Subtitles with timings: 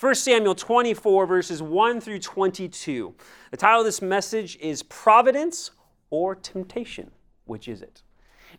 [0.00, 3.12] 1 Samuel 24, verses 1 through 22.
[3.50, 5.72] The title of this message is Providence
[6.10, 7.10] or Temptation.
[7.46, 8.02] Which is it?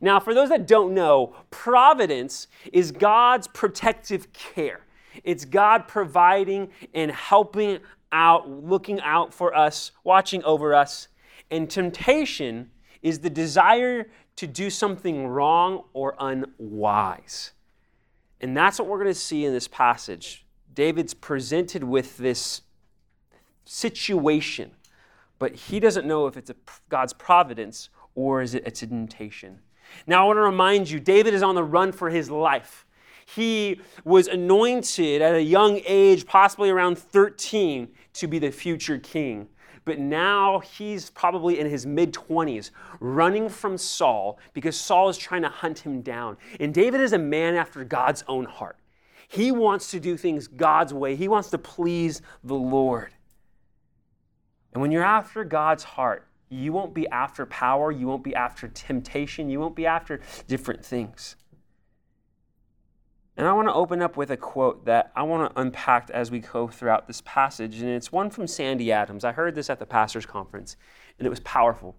[0.01, 4.81] Now, for those that don't know, providence is God's protective care.
[5.23, 7.79] It's God providing and helping
[8.11, 11.07] out, looking out for us, watching over us.
[11.49, 12.69] And temptation
[13.01, 17.53] is the desire to do something wrong or unwise.
[18.41, 20.45] And that's what we're going to see in this passage.
[20.73, 22.61] David's presented with this
[23.65, 24.71] situation,
[25.37, 26.51] but he doesn't know if it's
[26.89, 29.59] God's providence or is it a temptation.
[30.05, 32.85] Now, I want to remind you, David is on the run for his life.
[33.25, 39.47] He was anointed at a young age, possibly around 13, to be the future king.
[39.85, 45.43] But now he's probably in his mid 20s, running from Saul because Saul is trying
[45.43, 46.37] to hunt him down.
[46.59, 48.77] And David is a man after God's own heart.
[49.31, 53.13] He wants to do things God's way, he wants to please the Lord.
[54.73, 58.67] And when you're after God's heart, you won't be after power, you won't be after
[58.67, 61.35] temptation, you won't be after different things.
[63.37, 66.31] And I want to open up with a quote that I want to unpack as
[66.31, 67.79] we go throughout this passage.
[67.81, 69.23] And it's one from Sandy Adams.
[69.23, 70.75] I heard this at the pastor's conference,
[71.19, 71.95] and it was powerful.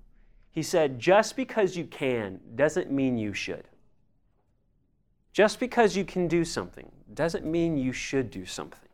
[0.51, 3.70] He said, Just because you can doesn't mean you should.
[5.33, 8.89] Just because you can do something doesn't mean you should do something.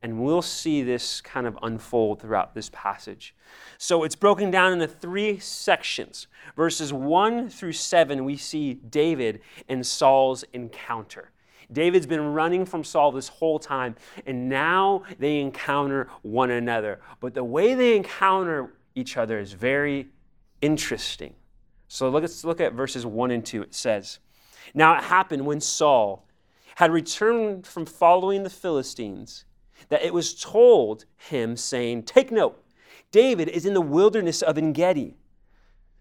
[0.00, 3.34] And we'll see this kind of unfold throughout this passage.
[3.78, 6.28] So it's broken down into three sections.
[6.54, 11.32] Verses 1 through 7, we see David and Saul's encounter.
[11.70, 17.00] David's been running from Saul this whole time, and now they encounter one another.
[17.20, 20.08] But the way they encounter each other is very
[20.62, 21.34] interesting.
[21.88, 23.62] So let's look at verses 1 and 2.
[23.62, 24.20] It says,
[24.74, 26.26] Now it happened when Saul
[26.76, 29.44] had returned from following the Philistines
[29.88, 32.62] that it was told him, saying, Take note,
[33.10, 35.16] David is in the wilderness of Engedi.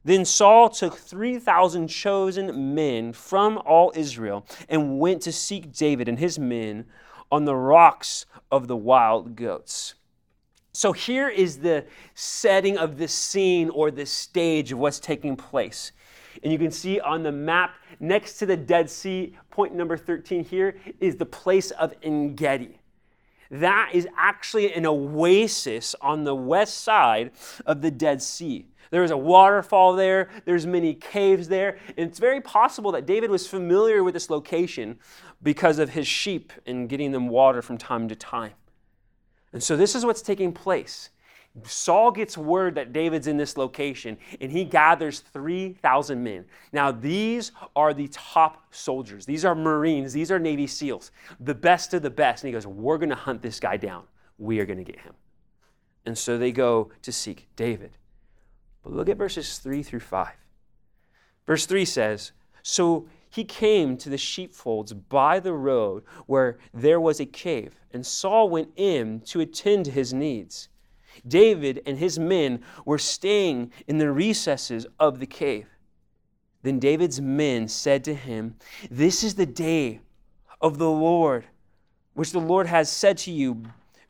[0.03, 6.19] Then Saul took 3,000 chosen men from all Israel and went to seek David and
[6.19, 6.85] his men
[7.31, 9.95] on the rocks of the wild goats.
[10.71, 15.91] So here is the setting of the scene or the stage of what's taking place.
[16.43, 20.43] And you can see on the map next to the Dead Sea, point number 13
[20.43, 22.79] here, is the place of Engedi
[23.49, 27.31] that is actually an oasis on the west side
[27.65, 28.67] of the Dead Sea.
[28.89, 33.29] There is a waterfall there, there's many caves there, and it's very possible that David
[33.29, 34.97] was familiar with this location
[35.43, 38.53] because of his sheep and getting them water from time to time.
[39.51, 41.09] And so this is what's taking place.
[41.65, 46.45] Saul gets word that David's in this location and he gathers 3,000 men.
[46.71, 49.25] Now, these are the top soldiers.
[49.25, 50.13] These are Marines.
[50.13, 52.43] These are Navy SEALs, the best of the best.
[52.43, 54.03] And he goes, We're going to hunt this guy down.
[54.37, 55.13] We are going to get him.
[56.05, 57.97] And so they go to seek David.
[58.83, 60.29] But look at verses 3 through 5.
[61.45, 62.31] Verse 3 says,
[62.61, 68.05] So he came to the sheepfolds by the road where there was a cave, and
[68.05, 70.69] Saul went in to attend to his needs.
[71.25, 75.67] David and his men were staying in the recesses of the cave.
[76.63, 78.55] Then David's men said to him,
[78.89, 80.01] This is the day
[80.59, 81.45] of the Lord,
[82.13, 83.63] which the Lord has said to you,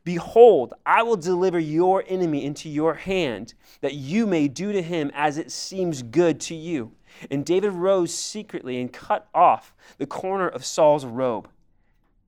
[0.04, 5.12] Behold, I will deliver your enemy into your hand, that you may do to him
[5.14, 6.94] as it seems good to you.
[7.30, 11.50] And David rose secretly and cut off the corner of Saul's robe.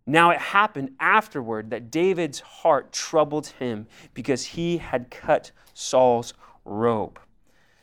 [0.10, 6.34] Now it happened afterward that David's heart troubled him because he had cut Saul's
[6.66, 7.20] robe.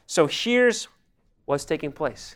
[0.06, 0.88] So here's
[1.44, 2.34] what's taking place.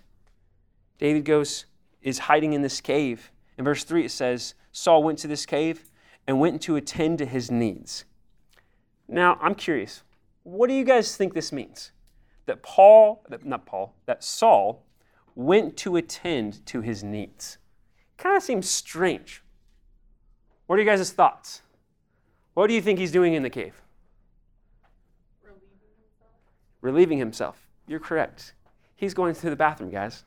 [0.99, 1.65] David goes
[2.03, 3.33] is hiding in this cave.
[3.59, 5.91] In verse 3 it says Saul went to this cave
[6.25, 8.05] and went to attend to his needs.
[9.09, 10.05] Now, I'm curious.
[10.45, 11.91] What do you guys think this means?
[12.47, 14.85] That Paul, not Paul, that Saul
[15.35, 17.59] went to attend to his needs.
[18.19, 19.43] Kind of seems strange.
[20.71, 21.63] What are you guys' thoughts?
[22.55, 23.75] What do you think he's doing in the cave?
[25.43, 25.69] Relieving
[25.99, 26.31] himself.
[26.81, 27.69] Relieving himself.
[27.89, 28.55] You're correct.
[28.95, 30.23] He's going to the bathroom, guys.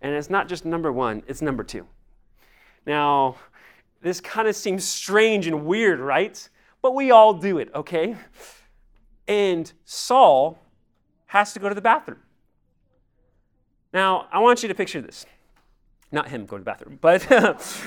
[0.00, 1.84] And it's not just number one, it's number two.
[2.86, 3.38] Now,
[4.00, 6.48] this kind of seems strange and weird, right?
[6.80, 8.14] But we all do it, okay?
[9.26, 10.60] And Saul
[11.26, 12.20] has to go to the bathroom.
[13.92, 15.26] Now, I want you to picture this.
[16.12, 17.26] Not him going to the bathroom, but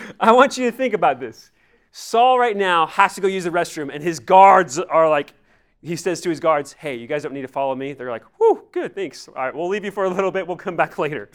[0.19, 1.51] I want you to think about this.
[1.91, 5.33] Saul right now has to go use the restroom, and his guards are like,
[5.81, 7.93] he says to his guards, Hey, you guys don't need to follow me.
[7.93, 9.27] They're like, Whew, good, thanks.
[9.27, 10.47] All right, we'll leave you for a little bit.
[10.47, 11.29] We'll come back later.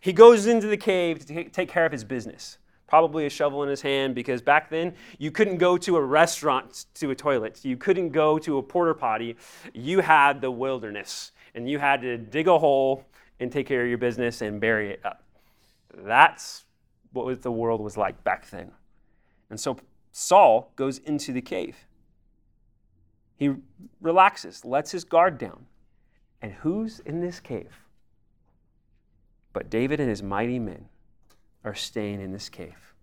[0.00, 2.58] He goes into the cave to take care of his business.
[2.86, 6.86] probably a shovel in his hand because back then you couldn't go to a restaurant
[6.94, 7.60] to a toilet.
[7.64, 9.36] You couldn't go to a porter potty.
[9.72, 13.04] You had the wilderness and you had to dig a hole
[13.38, 15.22] and take care of your business and bury it up.
[15.94, 16.64] That's
[17.12, 18.72] what the world was like back then.
[19.50, 19.76] And so
[20.12, 21.76] Saul goes into the cave.
[23.36, 23.54] He
[24.00, 25.66] relaxes, lets his guard down.
[26.40, 27.86] And who's in this cave?
[29.52, 30.86] But David and his mighty men
[31.64, 32.94] are staying in this cave.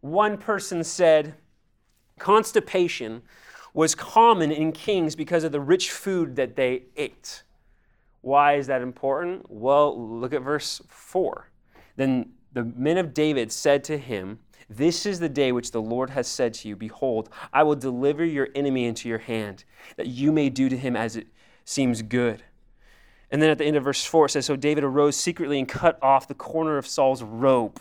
[0.00, 1.34] One person said
[2.18, 3.22] constipation
[3.74, 7.42] was common in kings because of the rich food that they ate.
[8.20, 9.46] Why is that important?
[9.48, 11.48] Well, look at verse 4.
[11.96, 16.10] Then the men of David said to him, This is the day which the Lord
[16.10, 19.64] has said to you, Behold, I will deliver your enemy into your hand,
[19.96, 21.26] that you may do to him as it
[21.64, 22.42] seems good.
[23.30, 25.68] And then at the end of verse 4, it says So David arose secretly and
[25.68, 27.80] cut off the corner of Saul's robe.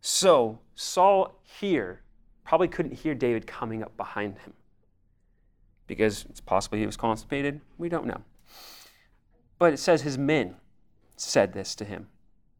[0.00, 2.02] So Saul here
[2.44, 4.52] probably couldn't hear David coming up behind him
[5.86, 7.60] because it's possible he was constipated.
[7.76, 8.22] We don't know.
[9.58, 10.54] But it says his men
[11.16, 12.08] said this to him.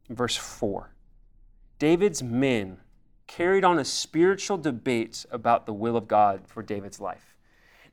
[0.09, 0.91] Verse 4
[1.77, 2.79] David's men
[3.29, 7.35] carried on a spiritual debate about the will of God for David's life.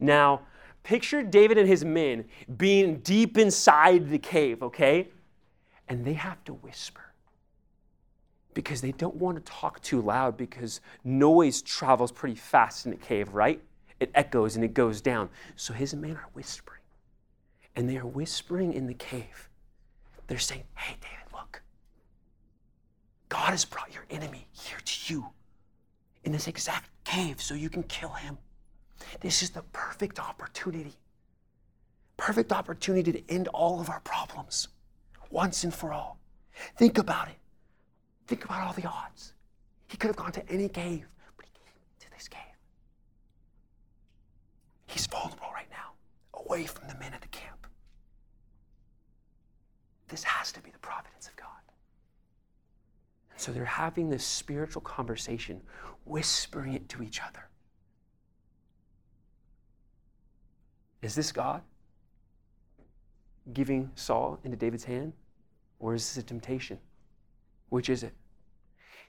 [0.00, 0.40] Now,
[0.82, 2.24] Picture David and his men
[2.56, 5.08] being deep inside the cave, okay?
[5.88, 7.02] And they have to whisper
[8.54, 12.96] because they don't want to talk too loud because noise travels pretty fast in a
[12.96, 13.60] cave, right?
[14.00, 15.28] It echoes and it goes down.
[15.56, 16.80] So his men are whispering.
[17.74, 19.50] And they are whispering in the cave.
[20.28, 21.25] They're saying, Hey, David.
[23.36, 25.26] God has brought your enemy here to you
[26.24, 28.38] in this exact cave so you can kill him.
[29.20, 30.94] This is the perfect opportunity.
[32.16, 34.68] Perfect opportunity to end all of our problems
[35.30, 36.18] once and for all.
[36.78, 37.36] Think about it.
[38.26, 39.34] Think about all the odds.
[39.86, 41.06] He could have gone to any cave,
[41.36, 42.40] but he came to this cave.
[44.86, 45.92] He's vulnerable right now,
[46.32, 47.66] away from the men at the camp.
[50.08, 51.55] This has to be the providence of God.
[53.36, 55.60] So they're having this spiritual conversation,
[56.04, 57.48] whispering it to each other.
[61.02, 61.62] Is this God
[63.52, 65.12] giving Saul into David's hand?
[65.78, 66.78] Or is this a temptation?
[67.68, 68.14] Which is it?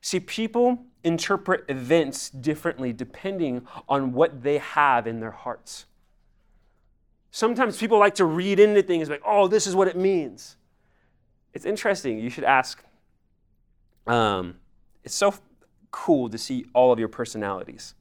[0.01, 5.85] See, people interpret events differently depending on what they have in their hearts.
[7.31, 10.57] Sometimes people like to read into things like, oh, this is what it means.
[11.53, 12.19] It's interesting.
[12.19, 12.83] You should ask.
[14.07, 14.55] Um,
[15.03, 15.33] it's so
[15.91, 17.95] cool to see all of your personalities.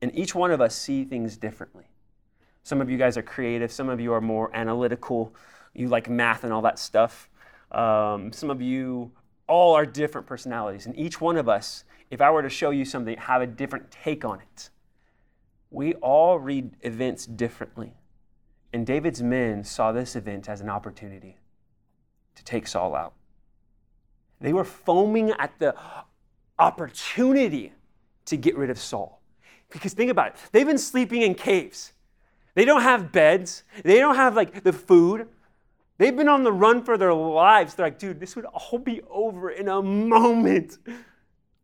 [0.00, 1.84] And each one of us see things differently.
[2.64, 5.34] Some of you guys are creative, some of you are more analytical,
[5.74, 7.28] you like math and all that stuff.
[7.70, 9.12] Um, some of you
[9.46, 10.86] all are different personalities.
[10.86, 13.90] And each one of us, if I were to show you something, have a different
[13.90, 14.70] take on it.
[15.70, 17.94] We all read events differently.
[18.72, 21.38] And David's men saw this event as an opportunity
[22.34, 23.14] to take Saul out.
[24.42, 25.74] They were foaming at the
[26.58, 27.72] opportunity
[28.26, 29.20] to get rid of Saul.
[29.70, 31.92] Because think about it, they've been sleeping in caves.
[32.54, 33.62] They don't have beds.
[33.82, 35.28] They don't have like the food.
[35.96, 37.74] They've been on the run for their lives.
[37.74, 40.78] They're like, dude, this would all be over in a moment.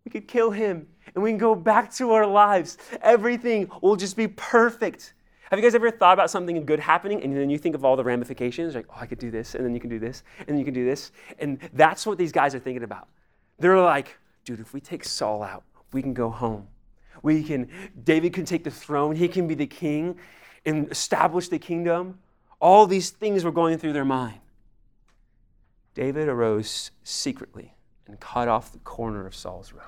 [0.05, 2.79] We could kill him and we can go back to our lives.
[3.03, 5.15] Everything will just be perfect.
[5.51, 7.97] Have you guys ever thought about something good happening and then you think of all
[7.97, 8.75] the ramifications?
[8.75, 10.65] Like, oh, I could do this, and then you can do this, and then you
[10.65, 11.11] can do this.
[11.39, 13.09] And that's what these guys are thinking about.
[13.59, 16.69] They're like, dude, if we take Saul out, we can go home.
[17.23, 17.69] We can,
[18.05, 20.19] David can take the throne, he can be the king,
[20.67, 22.19] and establish the kingdom.
[22.61, 24.41] All these things were going through their mind.
[25.95, 27.75] David arose secretly
[28.07, 29.83] and cut off the corner of Saul's robe.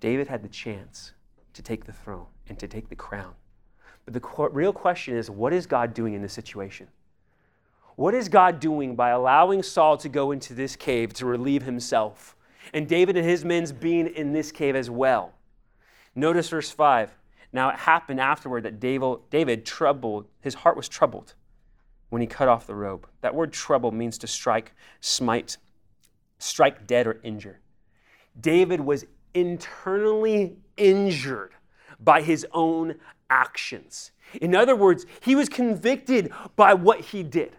[0.00, 1.12] David had the chance
[1.54, 3.34] to take the throne and to take the crown.
[4.04, 6.88] But the real question is what is God doing in this situation?
[7.96, 12.36] What is God doing by allowing Saul to go into this cave to relieve himself?
[12.72, 15.32] And David and his men's being in this cave as well.
[16.14, 17.14] Notice verse 5.
[17.52, 21.34] Now it happened afterward that David, David troubled, his heart was troubled
[22.08, 23.06] when he cut off the robe.
[23.20, 25.56] That word trouble means to strike, smite,
[26.38, 27.60] strike dead, or injure.
[28.40, 31.52] David was internally injured
[32.00, 32.94] by his own
[33.30, 34.12] actions.
[34.40, 37.52] In other words, he was convicted by what he did.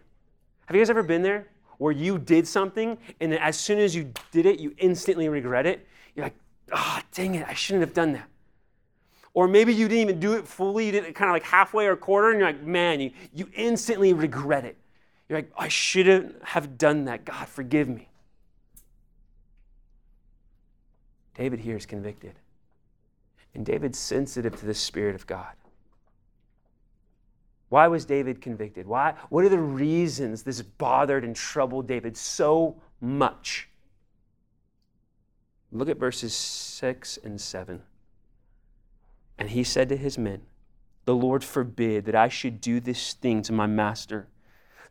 [0.65, 4.12] Have you guys ever been there where you did something and as soon as you
[4.32, 5.88] did it, you instantly regret it?
[6.15, 6.36] You're like,
[6.72, 8.27] ah, oh, dang it, I shouldn't have done that.
[9.34, 11.88] Or maybe you didn't even do it fully, you did it kind of like halfway
[11.88, 14.77] or a quarter, and you're like, man, you, you instantly regret it.
[15.27, 17.25] You're like, I shouldn't have done that.
[17.25, 18.08] God, forgive me.
[21.36, 22.34] David here is convicted.
[23.54, 25.54] And David's sensitive to the Spirit of God.
[27.70, 28.86] Why was David convicted?
[28.86, 29.15] Why?
[29.30, 33.70] What are the reasons this bothered and troubled David so much?
[35.72, 37.82] Look at verses 6 and 7.
[39.38, 40.42] And he said to his men,
[41.06, 44.27] The Lord forbid that I should do this thing to my master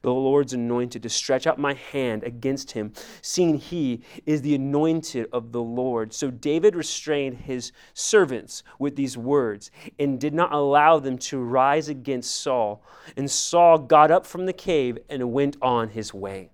[0.05, 2.93] the Lord's anointed, to stretch out my hand against him,
[3.23, 6.13] seeing he is the anointed of the Lord.
[6.13, 11.89] So David restrained his servants with these words and did not allow them to rise
[11.89, 12.85] against Saul.
[13.17, 16.51] And Saul got up from the cave and went on his way.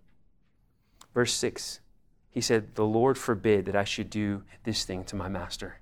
[1.13, 1.81] Verse 6,
[2.31, 5.81] he said, The Lord forbid that I should do this thing to my master.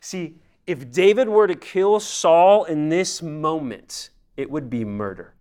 [0.00, 4.08] See, if David were to kill Saul in this moment,
[4.38, 5.33] it would be murder.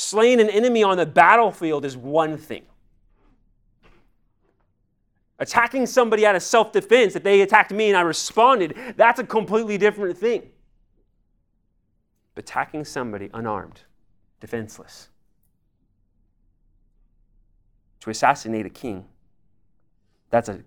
[0.00, 2.62] Slaying an enemy on the battlefield is one thing.
[5.40, 9.24] Attacking somebody out of self defense, if they attacked me and I responded, that's a
[9.24, 10.50] completely different thing.
[12.36, 13.80] But attacking somebody unarmed,
[14.38, 15.08] defenseless,
[17.98, 19.04] to assassinate a king,
[20.30, 20.60] that's a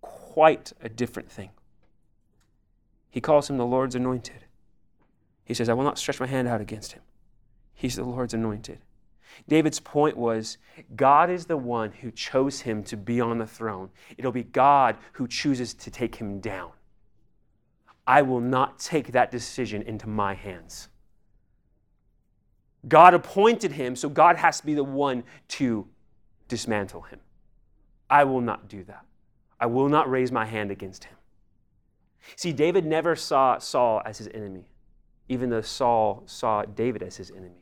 [0.00, 1.50] quite a different thing.
[3.10, 4.44] He calls him the Lord's anointed.
[5.44, 7.02] He says, I will not stretch my hand out against him.
[7.82, 8.78] He's the Lord's anointed.
[9.48, 10.56] David's point was
[10.94, 13.90] God is the one who chose him to be on the throne.
[14.16, 16.70] It'll be God who chooses to take him down.
[18.06, 20.90] I will not take that decision into my hands.
[22.86, 25.88] God appointed him, so God has to be the one to
[26.46, 27.18] dismantle him.
[28.08, 29.04] I will not do that.
[29.58, 31.16] I will not raise my hand against him.
[32.36, 34.68] See, David never saw Saul as his enemy,
[35.28, 37.61] even though Saul saw David as his enemy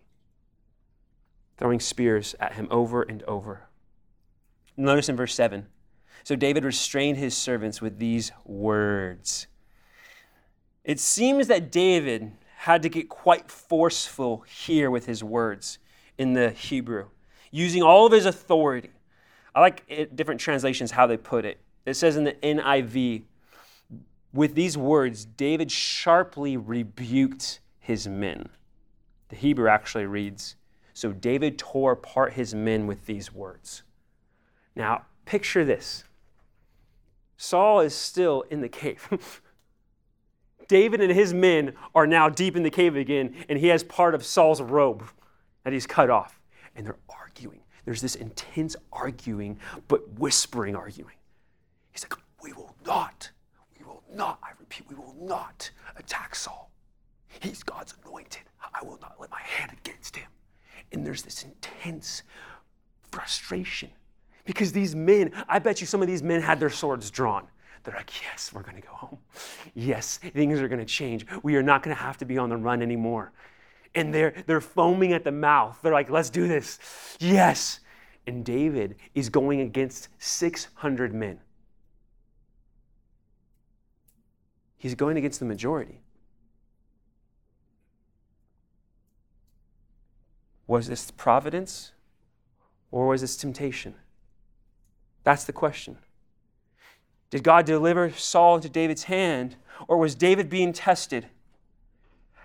[1.61, 3.69] throwing spears at him over and over.
[4.76, 5.67] Notice in verse 7
[6.23, 9.47] so David restrained his servants with these words.
[10.85, 15.79] It seems that David had to get quite forceful here with his words
[16.19, 17.07] in the Hebrew,
[17.50, 18.90] using all of his authority.
[19.55, 21.59] I like it, different translations how they put it.
[21.87, 23.23] It says in the NIV,
[24.33, 28.49] with these words, David sharply rebuked his men.
[29.31, 30.57] The Hebrew actually reads,
[31.00, 33.85] so David tore apart his men with these words.
[34.76, 36.04] Now, picture this
[37.38, 39.40] Saul is still in the cave.
[40.69, 44.14] David and his men are now deep in the cave again, and he has part
[44.14, 45.02] of Saul's robe
[45.64, 46.38] that he's cut off.
[46.76, 47.62] And they're arguing.
[47.87, 51.14] There's this intense arguing, but whispering arguing.
[51.92, 53.30] He's like, We will not,
[53.78, 56.71] we will not, I repeat, we will not attack Saul.
[57.40, 58.42] He's God's anointed.
[58.62, 60.28] I will not let my hand against him.
[60.92, 62.23] And there's this intense
[63.11, 63.90] frustration
[64.44, 67.47] because these men, I bet you some of these men had their swords drawn.
[67.82, 69.18] They're like, yes, we're going to go home.
[69.75, 71.26] Yes, things are going to change.
[71.42, 73.32] We are not going to have to be on the run anymore.
[73.94, 75.78] And they're, they're foaming at the mouth.
[75.82, 76.78] They're like, let's do this.
[77.18, 77.80] Yes.
[78.26, 81.40] And David is going against 600 men.
[84.76, 86.00] He's going against the majority.
[90.70, 91.90] Was this providence
[92.92, 93.96] or was this temptation?
[95.24, 95.98] That's the question.
[97.30, 99.56] Did God deliver Saul into David's hand
[99.88, 101.26] or was David being tested?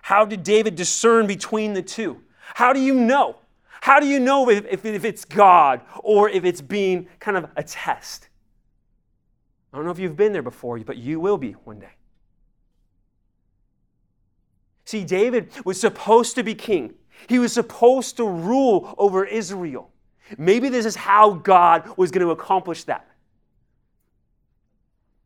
[0.02, 2.20] How did David discern between the two?
[2.56, 3.36] How do you know?
[3.82, 7.52] How do you know if, if, if it's God or if it's being kind of
[7.56, 8.30] a test?
[9.72, 11.94] I don't know if you've been there before, but you will be one day.
[14.84, 16.96] See, David was supposed to be king.
[17.28, 19.92] He was supposed to rule over Israel.
[20.38, 23.08] Maybe this is how God was going to accomplish that.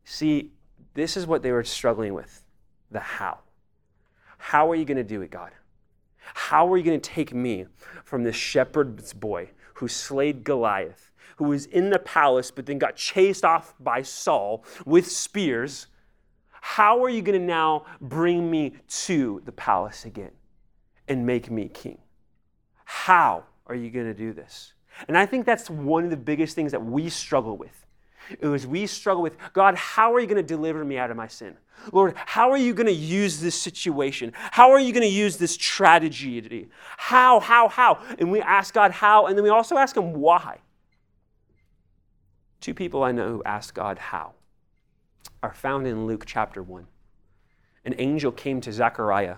[0.04, 0.52] See,
[0.94, 2.42] this is what they were struggling with
[2.90, 3.38] the how.
[4.38, 5.52] How are you going to do it, God?
[6.34, 7.66] How are you going to take me
[8.04, 12.96] from this shepherd's boy who slayed Goliath, who was in the palace but then got
[12.96, 15.86] chased off by Saul with spears?
[16.50, 20.32] How are you going to now bring me to the palace again?
[21.10, 21.98] And make me king.
[22.84, 24.72] How are you going to do this?
[25.08, 27.84] And I think that's one of the biggest things that we struggle with.
[28.38, 31.16] It was we struggle with God, how are you going to deliver me out of
[31.16, 31.56] my sin?
[31.92, 34.32] Lord, how are you going to use this situation?
[34.34, 36.68] How are you going to use this tragedy?
[36.96, 38.02] How, how, how?
[38.18, 40.58] And we ask God how, and then we also ask Him why.
[42.60, 44.34] Two people I know who ask God how
[45.42, 46.86] are found in Luke chapter 1.
[47.86, 49.36] An angel came to Zechariah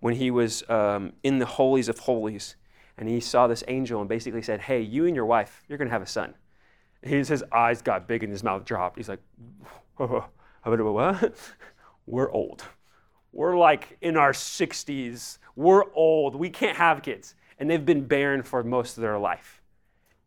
[0.00, 2.56] when he was um, in the holies of holies
[2.98, 5.88] and he saw this angel and basically said, Hey, you and your wife, you're going
[5.88, 6.34] to have a son.
[7.02, 8.96] His, his eyes got big and his mouth dropped.
[8.96, 9.20] He's like,
[9.96, 11.34] what?
[12.06, 12.64] We're old.
[13.32, 15.38] We're like in our 60s.
[15.56, 16.34] We're old.
[16.34, 17.34] We can't have kids.
[17.58, 19.62] And they've been barren for most of their life.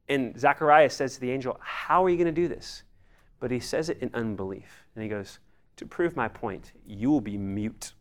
[0.08, 2.84] And Zacharias says to the angel, How are you going to do this?
[3.40, 4.86] But he says it in unbelief.
[4.96, 5.40] And he goes,
[5.78, 7.94] To prove my point, you will be mute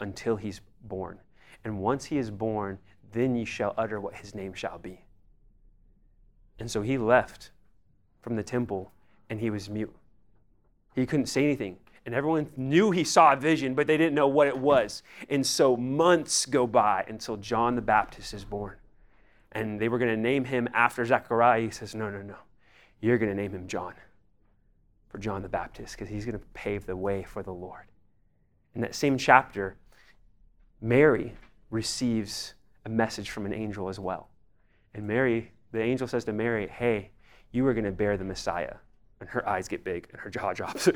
[0.00, 1.18] until he's born.
[1.64, 2.78] And once he is born,
[3.12, 5.04] then you shall utter what his name shall be.
[6.58, 7.50] And so he left
[8.20, 8.92] from the temple
[9.30, 9.94] and he was mute.
[10.94, 11.78] He couldn't say anything.
[12.06, 15.02] And everyone knew he saw a vision, but they didn't know what it was.
[15.30, 18.76] And so months go by until John the Baptist is born.
[19.52, 21.62] And they were going to name him after Zechariah.
[21.62, 22.36] He says, No, no, no.
[23.00, 23.94] You're going to name him John
[25.08, 27.84] for John the Baptist because he's going to pave the way for the Lord.
[28.74, 29.76] In that same chapter,
[30.84, 31.32] Mary
[31.70, 32.52] receives
[32.84, 34.28] a message from an angel as well.
[34.92, 37.10] And Mary, the angel says to Mary, Hey,
[37.52, 38.74] you are going to bear the Messiah.
[39.18, 40.90] And her eyes get big and her jaw drops.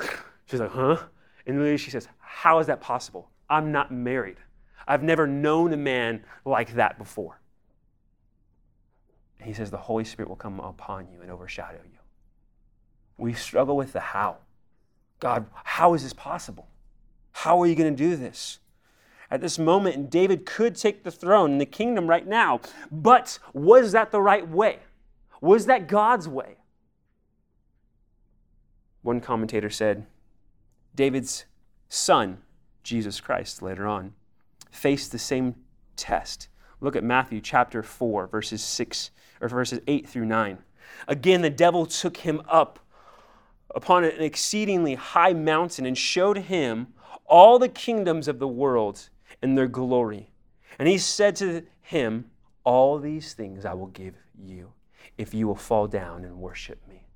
[0.45, 0.99] She's like, Huh?
[1.47, 3.31] And literally she says, How is that possible?
[3.49, 4.37] I'm not married.
[4.87, 7.41] I've never known a man like that before.
[9.39, 11.99] And he says, The Holy Spirit will come upon you and overshadow you.
[13.17, 14.37] We struggle with the how.
[15.19, 16.69] God, how is this possible?
[17.33, 18.59] How are you going to do this?
[19.31, 22.61] At this moment, and David could take the throne and the kingdom right now.
[22.91, 24.81] But was that the right way?
[25.41, 26.57] Was that God's way?
[29.03, 30.07] One commentator said
[30.95, 31.45] David's
[31.89, 32.39] son,
[32.83, 34.15] Jesus Christ, later on,
[34.71, 35.55] faced the same
[35.97, 36.49] test.
[36.81, 40.59] Look at Matthew chapter 4, verses 6 or verses 8 through 9.
[41.07, 42.79] Again, the devil took him up
[43.75, 46.89] upon an exceedingly high mountain and showed him
[47.27, 49.11] all the kingdoms of the world
[49.43, 50.31] and their glory.
[50.79, 52.31] And he said to him,
[52.65, 54.73] All these things I will give you
[55.17, 57.07] if you will fall down and worship me.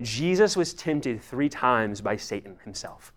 [0.00, 3.12] Jesus was tempted three times by Satan himself.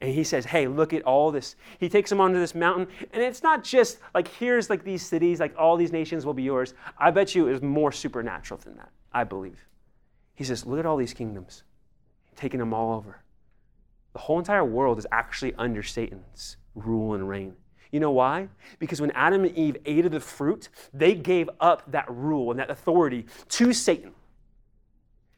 [0.00, 1.56] And he says, Hey, look at all this.
[1.78, 2.86] He takes him onto this mountain.
[3.12, 6.42] And it's not just like, here's like these cities, like all these nations will be
[6.42, 6.74] yours.
[6.98, 9.66] I bet you it was more supernatural than that, I believe.
[10.34, 11.62] He says, Look at all these kingdoms,
[12.36, 13.22] taking them all over.
[14.12, 17.54] The whole entire world is actually under Satan's rule and reign.
[17.90, 18.48] You know why?
[18.78, 22.60] Because when Adam and Eve ate of the fruit, they gave up that rule and
[22.60, 24.12] that authority to Satan.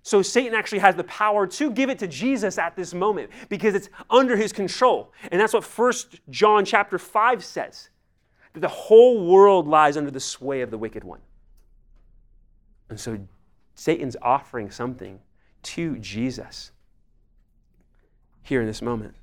[0.02, 3.74] So Satan actually has the power to give it to Jesus at this moment because
[3.74, 5.12] it's under his control.
[5.30, 5.92] And that's what 1
[6.30, 7.90] John chapter 5 says.
[8.54, 11.20] That the whole world lies under the sway of the wicked one.
[12.88, 13.18] And so
[13.74, 15.20] Satan's offering something
[15.64, 16.72] to Jesus
[18.42, 19.14] here in this moment.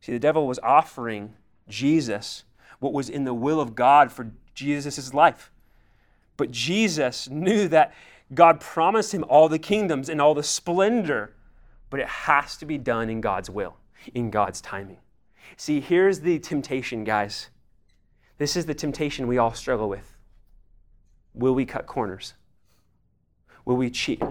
[0.00, 1.34] See, the devil was offering
[1.70, 2.44] Jesus,
[2.80, 5.50] what was in the will of God for Jesus' life.
[6.36, 7.94] But Jesus knew that
[8.34, 11.34] God promised him all the kingdoms and all the splendor,
[11.88, 13.76] but it has to be done in God's will,
[14.14, 14.98] in God's timing.
[15.56, 17.48] See, here's the temptation, guys.
[18.38, 20.16] This is the temptation we all struggle with.
[21.34, 22.34] Will we cut corners?
[23.64, 24.22] Will we cheat?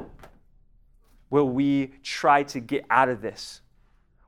[1.30, 3.62] Will we try to get out of this?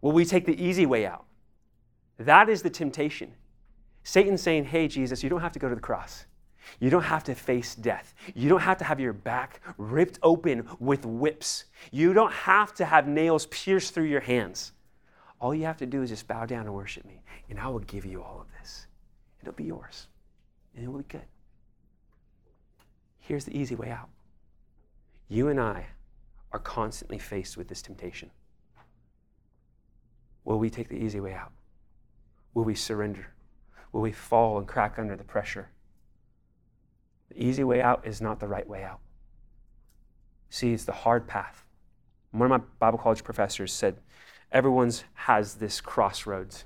[0.01, 1.25] Will we take the easy way out?
[2.25, 3.33] That is the temptation.
[4.03, 6.25] Satan's saying, Hey, Jesus, you don't have to go to the cross.
[6.79, 8.13] You don't have to face death.
[8.35, 11.65] You don't have to have your back ripped open with whips.
[11.91, 14.71] You don't have to have nails pierced through your hands.
[15.39, 17.79] All you have to do is just bow down and worship me, and I will
[17.79, 18.85] give you all of this.
[19.41, 20.07] It'll be yours,
[20.75, 21.25] and it will be good.
[23.19, 24.09] Here's the easy way out
[25.29, 25.87] you and I
[26.51, 28.29] are constantly faced with this temptation.
[30.43, 31.51] Will we take the easy way out?
[32.53, 33.27] Will we surrender?
[33.91, 35.69] Will we fall and crack under the pressure?
[37.29, 38.99] The easy way out is not the right way out.
[40.49, 41.65] See, it's the hard path.
[42.31, 43.97] One of my Bible college professors said,
[44.51, 46.65] Everyone's has this crossroads.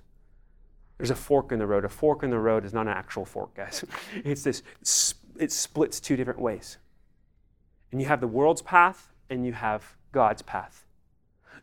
[0.97, 1.85] There's a fork in the road.
[1.85, 3.83] A fork in the road is not an actual fork, guys.
[4.23, 4.63] It's this,
[5.37, 6.77] it splits two different ways.
[7.91, 10.85] And you have the world's path and you have God's path.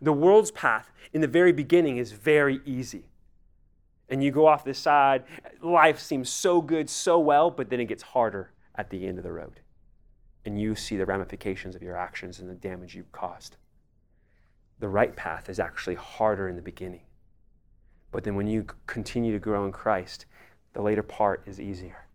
[0.01, 3.07] The world's path in the very beginning is very easy
[4.13, 5.25] and you go off the side.
[5.63, 9.25] Life seems so good, so well, but then it gets harder at the end of
[9.25, 9.61] the road.
[10.45, 13.57] And you see the ramifications of your actions and the damage you've caused.
[14.81, 17.03] The right path is actually harder in the beginning.
[18.11, 20.27] But then when you continue to grow in Christ,
[20.75, 22.07] the later part is easier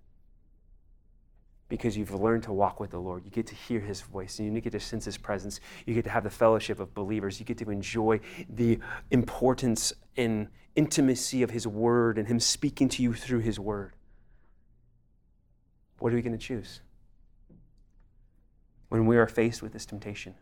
[1.69, 3.25] because you've learned to walk with the Lord.
[3.25, 5.59] You get to hear His voice, and you get to sense His presence.
[5.85, 7.39] You get to have the fellowship of believers.
[7.39, 8.79] You get to enjoy the
[9.11, 13.93] importance and intimacy of His Word and Him speaking to you through His Word.
[15.99, 16.81] What are we going to choose?
[18.89, 20.35] when we are faced with this temptation?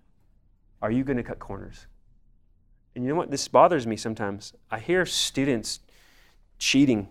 [0.81, 1.87] Are you going to cut corners?
[2.93, 3.31] And you know what?
[3.31, 4.53] This bothers me sometimes.
[4.69, 5.79] I hear students
[6.57, 7.09] cheating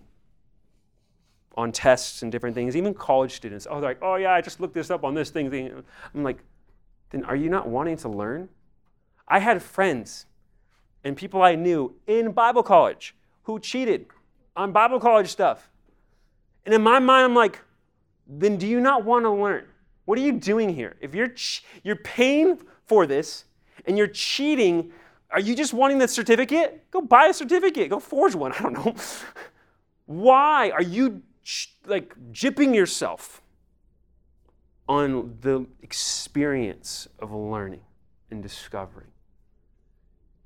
[1.55, 3.65] on tests and different things, even college students.
[3.69, 5.47] Oh, they're like, oh, yeah, I just looked this up on this thing.
[6.13, 6.39] I'm like,
[7.11, 8.49] then are you not wanting to learn?
[9.27, 10.25] I had friends
[11.03, 14.07] and people I knew in Bible college who cheated
[14.55, 15.69] on Bible college stuff.
[16.65, 17.61] And in my mind, I'm like,
[18.27, 19.65] then do you not want to learn?
[20.05, 20.95] What are you doing here?
[20.99, 23.45] If you're, ch- you're paying for this
[23.85, 24.91] and you're cheating,
[25.31, 26.89] are you just wanting the certificate?
[26.91, 27.89] Go buy a certificate.
[27.89, 28.51] Go forge one.
[28.59, 28.95] I don't know.
[30.05, 31.21] Why are you
[31.85, 33.41] like jipping yourself
[34.87, 37.81] on the experience of learning
[38.31, 39.07] and discovering.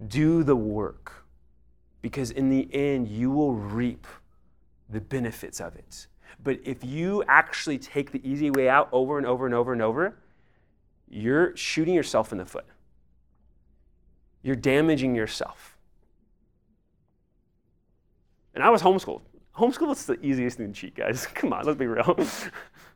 [0.07, 1.25] Do the work
[2.01, 4.07] because in the end, you will reap
[4.89, 6.07] the benefits of it.
[6.41, 9.81] But if you actually take the easy way out over and over and over and
[9.81, 10.17] over,
[11.09, 12.65] you're shooting yourself in the foot.
[14.41, 15.75] You're damaging yourself.
[18.53, 19.21] And I was homeschooled
[19.59, 21.25] homeschool is the easiest thing to cheat, guys.
[21.33, 22.17] Come on, let's be real.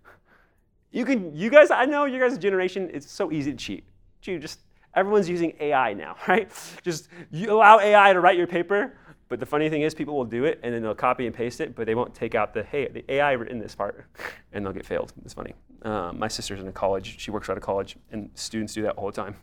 [0.91, 3.83] you can, you guys, I know your guys' generation, it's so easy to cheat.
[4.23, 4.59] You just,
[4.95, 6.49] everyone's using AI now, right?
[6.81, 8.95] Just you allow AI to write your paper,
[9.27, 11.59] but the funny thing is people will do it and then they'll copy and paste
[11.59, 14.05] it, but they won't take out the, hey, the AI written this part,
[14.53, 15.11] and they'll get failed.
[15.25, 15.53] It's funny.
[15.81, 18.95] Um, my sister's in a college, she works out of college, and students do that
[18.95, 19.35] all the time.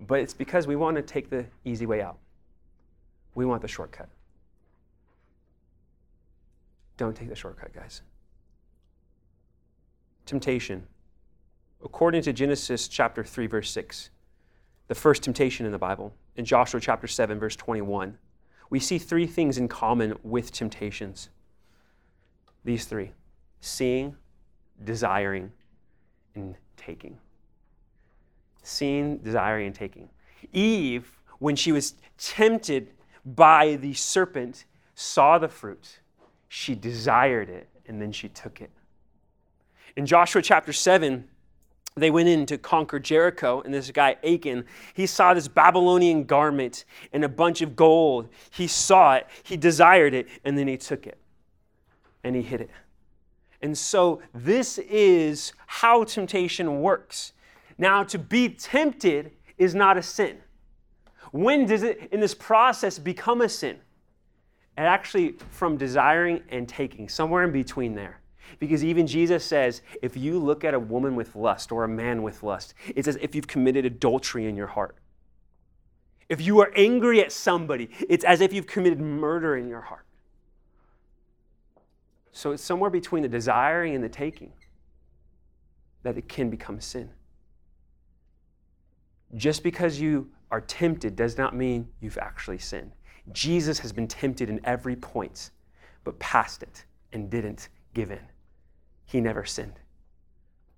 [0.00, 2.18] But it's because we want to take the easy way out.
[3.34, 4.08] We want the shortcut.
[6.96, 8.02] Don't take the shortcut, guys.
[10.26, 10.86] Temptation.
[11.82, 14.10] According to Genesis chapter 3, verse 6,
[14.88, 18.16] the first temptation in the Bible, in Joshua chapter 7, verse 21,
[18.70, 21.30] we see three things in common with temptations.
[22.64, 23.12] These three
[23.60, 24.16] seeing,
[24.84, 25.50] desiring,
[26.34, 27.18] and taking.
[28.62, 30.10] Seeing, desiring, and taking.
[30.52, 32.90] Eve, when she was tempted
[33.24, 36.00] by the serpent, saw the fruit
[36.48, 38.70] she desired it, and then she took it.
[39.96, 41.28] In Joshua chapter 7,
[41.96, 46.84] they went in to conquer Jericho, and this guy, Achan, he saw this Babylonian garment
[47.12, 48.28] and a bunch of gold.
[48.50, 51.18] He saw it, he desired it, and then he took it
[52.24, 52.70] and he hid it.
[53.62, 57.32] And so, this is how temptation works.
[57.78, 60.38] Now, to be tempted is not a sin.
[61.30, 63.78] When does it, in this process, become a sin?
[64.76, 68.20] And actually from desiring and taking, somewhere in between there.
[68.58, 72.22] Because even Jesus says, if you look at a woman with lust or a man
[72.22, 74.96] with lust, it's as if you've committed adultery in your heart.
[76.28, 80.06] If you are angry at somebody, it's as if you've committed murder in your heart.
[82.32, 84.52] So it's somewhere between the desiring and the taking
[86.02, 87.10] that it can become sin.
[89.36, 92.92] Just because you are tempted does not mean you've actually sinned.
[93.32, 95.50] Jesus has been tempted in every point,
[96.04, 98.20] but passed it and didn't give in.
[99.06, 99.80] He never sinned.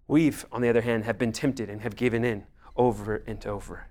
[0.08, 2.44] We've, on the other hand, have been tempted and have given in
[2.76, 3.88] over and over.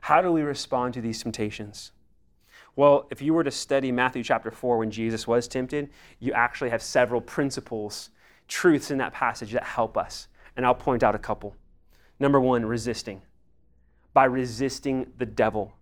[0.00, 1.92] How do we respond to these temptations?
[2.76, 6.70] Well, if you were to study Matthew chapter 4 when Jesus was tempted, you actually
[6.70, 8.10] have several principles,
[8.48, 10.28] truths in that passage that help us.
[10.56, 11.54] And I'll point out a couple.
[12.18, 13.22] Number one, resisting.
[14.12, 15.72] By resisting the devil.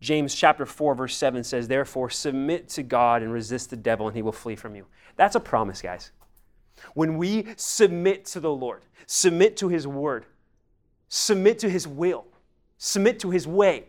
[0.00, 4.16] James chapter 4 verse 7 says, "Therefore submit to God and resist the devil and
[4.16, 6.12] he will flee from you." That's a promise, guys.
[6.94, 10.26] When we submit to the Lord, submit to his word,
[11.08, 12.26] submit to his will,
[12.76, 13.88] submit to his way,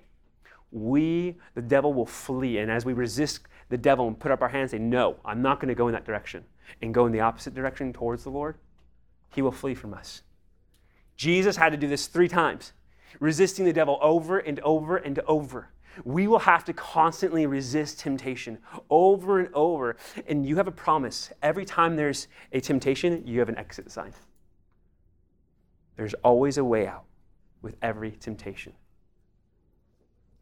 [0.71, 4.49] we the devil will flee and as we resist the devil and put up our
[4.49, 6.45] hands and say, "No, I'm not going to go in that direction,"
[6.81, 8.57] and go in the opposite direction towards the Lord,
[9.33, 10.23] he will flee from us.
[11.17, 12.71] Jesus had to do this 3 times,
[13.19, 15.69] resisting the devil over and over and over
[16.03, 18.57] we will have to constantly resist temptation
[18.89, 19.97] over and over.
[20.27, 21.31] And you have a promise.
[21.41, 24.13] Every time there's a temptation, you have an exit sign.
[25.95, 27.05] There's always a way out
[27.61, 28.73] with every temptation.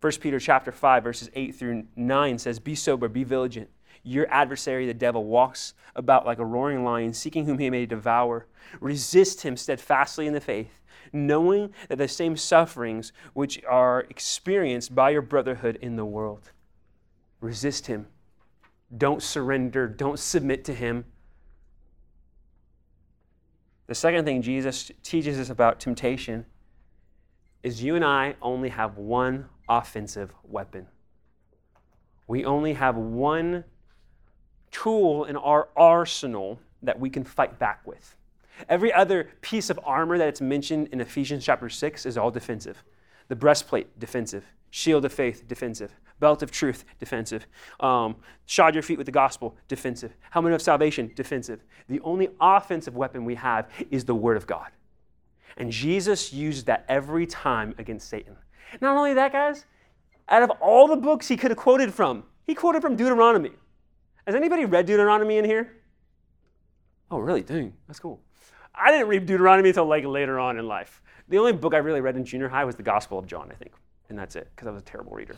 [0.01, 3.71] 1 Peter chapter 5 verses 8 through 9 says be sober be vigilant
[4.05, 8.45] your adversary the devil walks about like a roaring lion seeking whom he may devour
[8.79, 10.79] resist him steadfastly in the faith
[11.11, 16.51] knowing that the same sufferings which are experienced by your brotherhood in the world.
[17.41, 18.07] Resist him.
[18.95, 19.87] Don't surrender.
[19.87, 21.05] Don't submit to him.
[23.87, 26.45] The second thing Jesus teaches us about temptation
[27.61, 30.87] is you and I only have one offensive weapon.
[32.27, 33.63] We only have one
[34.75, 38.15] tool in our arsenal that we can fight back with.
[38.67, 42.83] Every other piece of armor that it's mentioned in Ephesians chapter 6 is all defensive.
[43.29, 44.43] The breastplate, defensive.
[44.71, 45.93] Shield of faith, defensive.
[46.19, 47.47] Belt of truth, defensive.
[47.79, 50.13] Um, shod your feet with the gospel, defensive.
[50.31, 51.63] Helmet of salvation, defensive.
[51.87, 54.71] The only offensive weapon we have is the word of God.
[55.57, 58.35] And Jesus used that every time against Satan.
[58.81, 59.65] Not only that, guys,
[60.27, 63.51] out of all the books he could have quoted from, he quoted from Deuteronomy.
[64.25, 65.71] Has anybody read Deuteronomy in here?
[67.11, 67.41] Oh, really?
[67.41, 68.21] Dang, that's cool.
[68.73, 71.01] I didn't read Deuteronomy until like later on in life.
[71.29, 73.55] The only book I really read in junior high was the Gospel of John, I
[73.55, 73.73] think,
[74.09, 75.35] and that's it, because I was a terrible reader.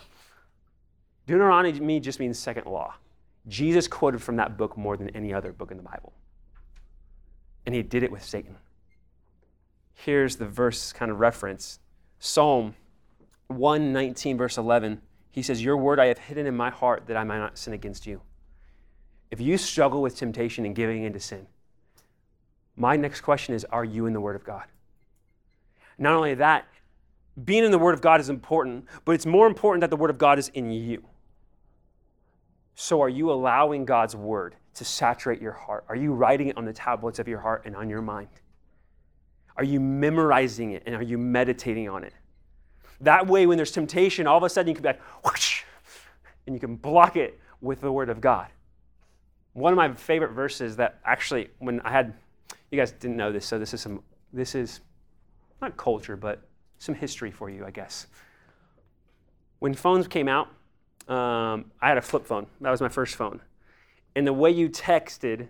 [1.27, 2.95] Deuteronomy just means second law.
[3.47, 6.13] Jesus quoted from that book more than any other book in the Bible.
[7.65, 8.55] And he did it with Satan.
[9.93, 11.79] Here's the verse kind of reference
[12.19, 12.75] Psalm
[13.47, 15.01] 119, verse 11.
[15.31, 17.73] He says, Your word I have hidden in my heart that I might not sin
[17.73, 18.21] against you.
[19.31, 21.47] If you struggle with temptation and giving into sin,
[22.75, 24.65] my next question is Are you in the Word of God?
[25.97, 26.67] Not only that,
[27.43, 30.09] being in the Word of God is important, but it's more important that the Word
[30.09, 31.03] of God is in you.
[32.75, 35.83] So, are you allowing God's Word to saturate your heart?
[35.89, 38.29] Are you writing it on the tablets of your heart and on your mind?
[39.55, 42.13] Are you memorizing it and are you meditating on it?
[43.01, 45.63] That way, when there's temptation, all of a sudden you can be like, whoosh,
[46.45, 48.47] and you can block it with the Word of God.
[49.57, 52.13] One of my favorite verses that actually, when I had
[52.69, 54.81] you guys didn't know this, so this is some, this is
[55.63, 58.05] not culture, but some history for you, I guess.
[59.57, 60.49] When phones came out,
[61.07, 62.45] um, I had a flip phone.
[62.61, 63.41] That was my first phone.
[64.15, 65.47] And the way you texted,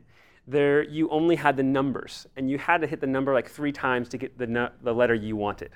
[0.47, 3.73] there you only had the numbers, and you had to hit the number like three
[3.73, 5.71] times to get the, the letter you wanted.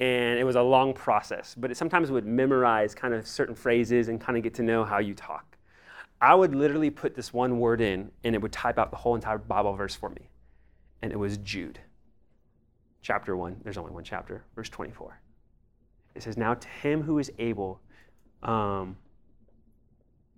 [0.00, 4.08] And it was a long process, but it sometimes would memorize kind of certain phrases
[4.08, 5.53] and kind of get to know how you talk.
[6.24, 9.14] I would literally put this one word in, and it would type out the whole
[9.14, 10.30] entire Bible verse for me
[11.04, 11.78] and it was Jude.
[13.02, 15.20] Chapter 1, there's only one chapter, verse 24.
[16.14, 17.78] It says, Now to him who is able,
[18.42, 18.96] um,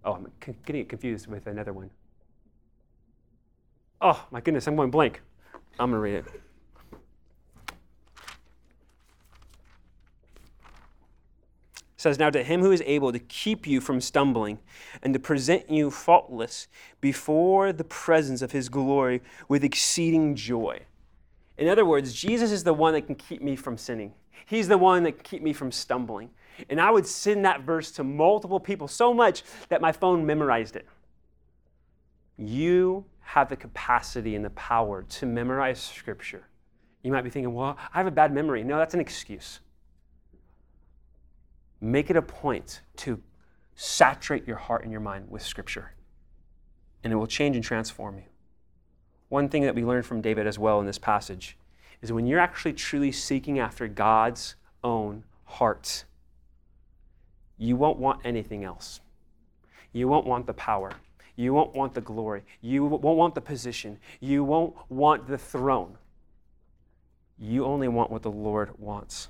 [0.04, 0.26] oh, I'm
[0.66, 1.88] getting confused with another one.
[4.00, 5.22] Oh, my goodness, I'm going blank.
[5.78, 6.24] I'm going to read it.
[12.06, 14.58] Says, Now to him who is able to keep you from stumbling
[15.02, 16.68] and to present you faultless
[17.00, 20.80] before the presence of his glory with exceeding joy.
[21.58, 24.12] In other words, Jesus is the one that can keep me from sinning.
[24.44, 26.30] He's the one that can keep me from stumbling.
[26.70, 30.76] And I would send that verse to multiple people so much that my phone memorized
[30.76, 30.86] it.
[32.38, 36.46] You have the capacity and the power to memorize Scripture.
[37.02, 38.62] You might be thinking, well, I have a bad memory.
[38.62, 39.60] No, that's an excuse
[41.80, 43.22] make it a point to
[43.74, 45.92] saturate your heart and your mind with Scripture,
[47.04, 48.24] and it will change and transform you.
[49.28, 51.56] One thing that we learned from David as well in this passage
[52.00, 56.04] is when you're actually truly seeking after God's own heart,
[57.58, 59.00] you won't want anything else.
[59.92, 60.92] You won't want the power.
[61.36, 62.44] You won't want the glory.
[62.60, 63.98] You won't want the position.
[64.20, 65.96] You won't want the throne.
[67.38, 69.28] You only want what the Lord wants.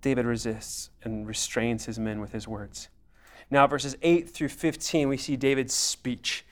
[0.00, 2.88] David resists and restrains his men with his words.
[3.50, 6.44] Now, verses 8 through 15, we see David's speech.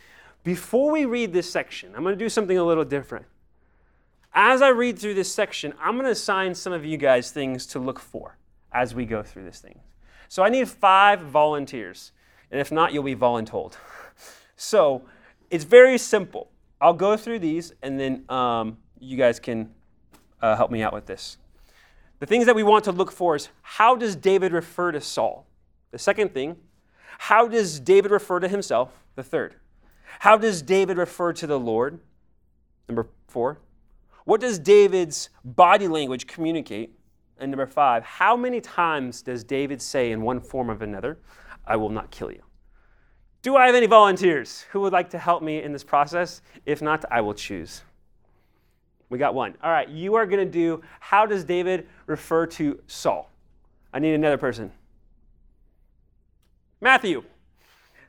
[0.44, 3.26] Before we read this section, I'm going to do something a little different.
[4.32, 7.66] As I read through this section, I'm going to assign some of you guys things
[7.68, 8.38] to look for
[8.72, 9.80] as we go through this thing.
[10.28, 12.12] So I need five volunteers.
[12.50, 13.74] And if not, you'll be voluntold.
[14.58, 15.02] So
[15.50, 16.50] it's very simple.
[16.80, 19.70] I'll go through these and then um, you guys can
[20.40, 21.36] uh, help me out with this.
[22.18, 25.46] The things that we want to look for is how does David refer to Saul?
[25.90, 26.56] The second thing,
[27.18, 28.92] how does David refer to himself?
[29.14, 29.56] The third,
[30.20, 32.00] how does David refer to the Lord?
[32.88, 33.58] Number four,
[34.24, 36.92] what does David's body language communicate?
[37.38, 41.18] And number five, how many times does David say in one form or another,
[41.66, 42.42] I will not kill you?
[43.42, 46.40] Do I have any volunteers who would like to help me in this process?
[46.64, 47.82] If not, I will choose.
[49.08, 49.54] We got one.
[49.62, 53.30] All right, you are going to do how does David refer to Saul?
[53.92, 54.72] I need another person.
[56.80, 57.22] Matthew.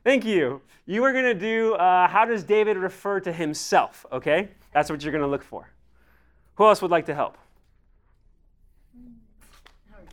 [0.04, 0.62] Thank you.
[0.86, 4.50] You are going to do uh, how does David refer to himself, okay?
[4.74, 5.70] That's what you're going to look for.
[6.56, 7.38] Who else would like to help?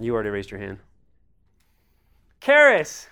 [0.00, 0.78] You already raised your hand.
[2.40, 3.06] Karis,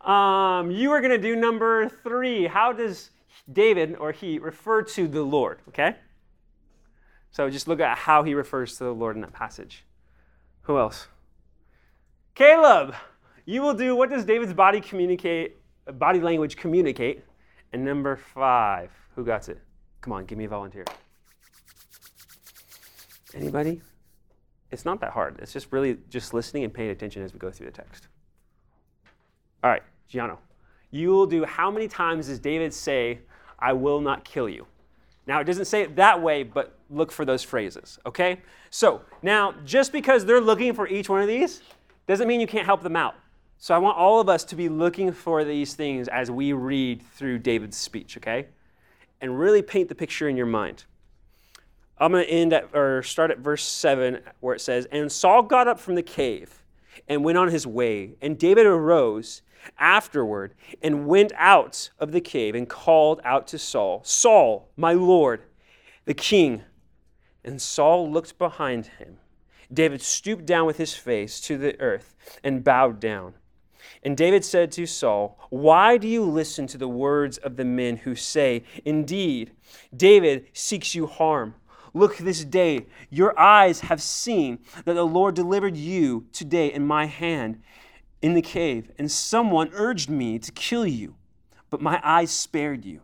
[0.00, 2.46] um, you are going to do number three.
[2.46, 3.10] How does
[3.52, 5.96] David or he refer to the Lord, okay?
[7.30, 9.84] So just look at how he refers to the Lord in that passage.
[10.62, 11.08] Who else?
[12.34, 12.94] Caleb,
[13.44, 15.56] you will do what does David's body communicate,
[15.98, 17.24] body language communicate?
[17.72, 19.60] And number five, who got it?
[20.00, 20.84] Come on, give me a volunteer.
[23.34, 23.82] Anybody?
[24.70, 25.38] It's not that hard.
[25.40, 28.08] It's just really just listening and paying attention as we go through the text.
[29.62, 30.38] All right, Giano.
[30.90, 33.20] You will do how many times does David say,
[33.58, 34.66] I will not kill you?
[35.26, 38.40] Now, it doesn't say it that way, but look for those phrases, okay?
[38.70, 41.62] So, now, just because they're looking for each one of these
[42.06, 43.14] doesn't mean you can't help them out.
[43.58, 47.02] So, I want all of us to be looking for these things as we read
[47.14, 48.46] through David's speech, okay?
[49.20, 50.84] And really paint the picture in your mind.
[51.98, 55.42] I'm going to end at or start at verse 7 where it says, And Saul
[55.42, 56.62] got up from the cave
[57.08, 59.42] and went on his way, and David arose
[59.78, 65.42] afterward and went out of the cave and called out to Saul, Saul, my Lord,
[66.04, 66.62] the king.
[67.44, 69.18] And Saul looked behind him.
[69.72, 73.34] David stooped down with his face to the earth and bowed down.
[74.02, 77.98] And David said to Saul, Why do you listen to the words of the men
[77.98, 79.52] who say, Indeed,
[79.94, 81.54] David seeks you harm?
[81.94, 87.06] Look this day, your eyes have seen that the Lord delivered you today in my
[87.06, 87.62] hand
[88.20, 91.14] in the cave, and someone urged me to kill you,
[91.70, 93.00] but my eyes spared you.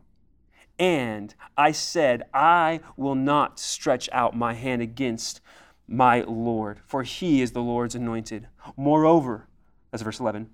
[0.78, 5.40] And I said, I will not stretch out my hand against
[5.86, 8.48] my Lord, for he is the Lord's anointed.
[8.76, 9.48] Moreover,
[9.90, 10.50] that's verse 11,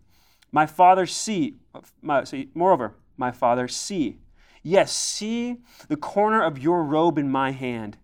[0.52, 1.56] my father see,
[2.02, 4.18] my, see, moreover, my father see,
[4.62, 7.96] yes, see the corner of your robe in my hand.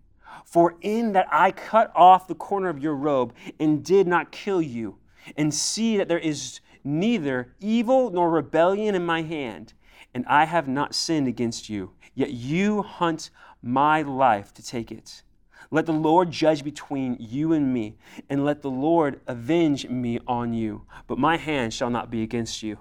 [0.45, 4.61] For in that I cut off the corner of your robe and did not kill
[4.61, 4.97] you,
[5.35, 9.73] and see that there is neither evil nor rebellion in my hand,
[10.13, 11.91] and I have not sinned against you.
[12.13, 13.29] Yet you hunt
[13.61, 15.23] my life to take it.
[15.69, 17.97] Let the Lord judge between you and me,
[18.29, 20.83] and let the Lord avenge me on you.
[21.07, 22.79] But my hand shall not be against you.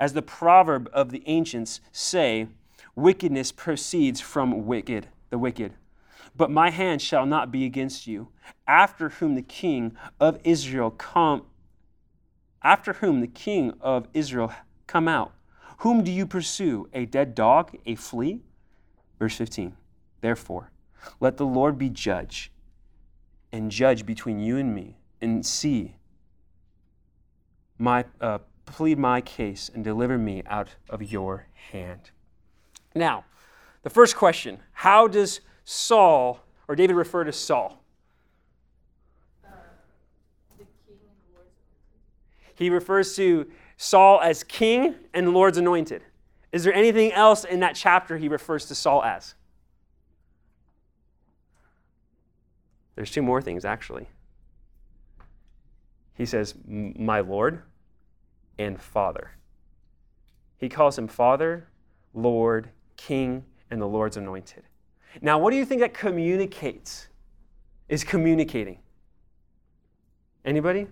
[0.00, 2.48] As the proverb of the ancients say,
[2.94, 5.74] wickedness proceeds from wicked, the wicked.
[6.36, 8.28] But my hand shall not be against you.
[8.66, 11.44] After whom the king of Israel come
[12.66, 14.52] after whom the king of Israel
[14.88, 15.32] come out.
[15.78, 16.88] Whom do you pursue?
[16.92, 18.40] A dead dog, a flea?
[19.18, 19.76] Verse 15.
[20.20, 20.70] Therefore,
[21.20, 22.50] let the Lord be judge
[23.52, 25.96] and judge between you and me and see
[27.78, 32.10] my uh, plead my case and deliver me out of your hand.
[32.94, 33.24] Now,
[33.82, 37.82] the first question, how does Saul or David refer to Saul?
[42.56, 46.02] he refers to Saul as king and Lord's anointed.
[46.52, 49.34] Is there anything else in that chapter he refers to Saul as?
[52.94, 54.08] There's two more things, actually.
[56.14, 57.62] He says, My Lord
[58.58, 59.32] and Father.
[60.56, 61.68] He calls him Father,
[62.14, 64.62] Lord, King, and the Lord's anointed.
[65.20, 67.08] Now, what do you think that communicates?
[67.88, 68.78] Is communicating?
[70.44, 70.86] Anybody?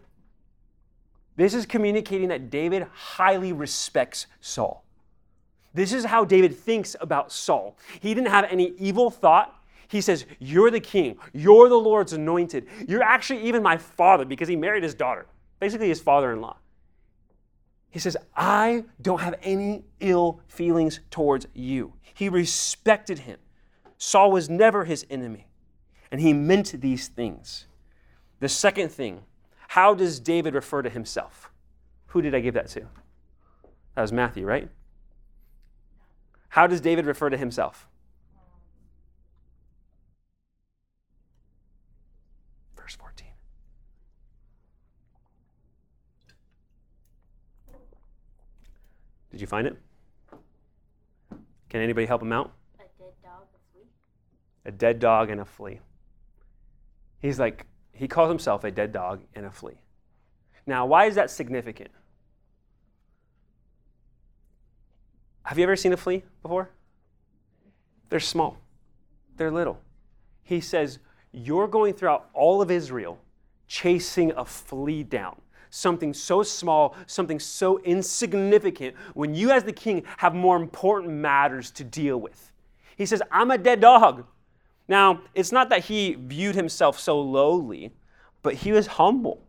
[1.37, 4.85] This is communicating that David highly respects Saul.
[5.73, 7.77] This is how David thinks about Saul.
[8.01, 9.55] He didn't have any evil thought.
[9.88, 11.18] He says, You're the king.
[11.33, 12.66] You're the Lord's anointed.
[12.87, 15.27] You're actually even my father because he married his daughter,
[15.59, 16.57] basically his father in law.
[17.90, 21.94] He says, I don't have any ill feelings towards you.
[22.14, 23.38] He respected him.
[23.99, 25.49] Saul was never his enemy,
[26.11, 27.66] and he meant these things.
[28.40, 29.23] The second thing
[29.74, 31.50] how does David refer to himself?
[32.06, 32.82] Who did I give that to?
[33.96, 34.68] That was Matthew, right?
[36.50, 37.88] How does David refer to himself?
[42.76, 43.26] Verse 14.
[49.32, 49.76] Did you find it?
[51.68, 52.52] Can anybody help him out?
[52.78, 53.88] A dead dog, a flea.
[54.66, 55.80] A dead dog and a flea.
[57.18, 59.78] He's like, he calls himself a dead dog and a flea.
[60.66, 61.90] Now, why is that significant?
[65.44, 66.70] Have you ever seen a flea before?
[68.09, 68.59] They're small,
[69.36, 69.78] they're little.
[70.42, 70.99] He says,
[71.32, 73.18] You're going throughout all of Israel
[73.66, 75.40] chasing a flea down.
[75.70, 81.70] Something so small, something so insignificant, when you, as the king, have more important matters
[81.72, 82.53] to deal with.
[82.97, 84.24] He says, I'm a dead dog.
[84.87, 87.93] Now, it's not that he viewed himself so lowly,
[88.43, 89.47] but he was humble.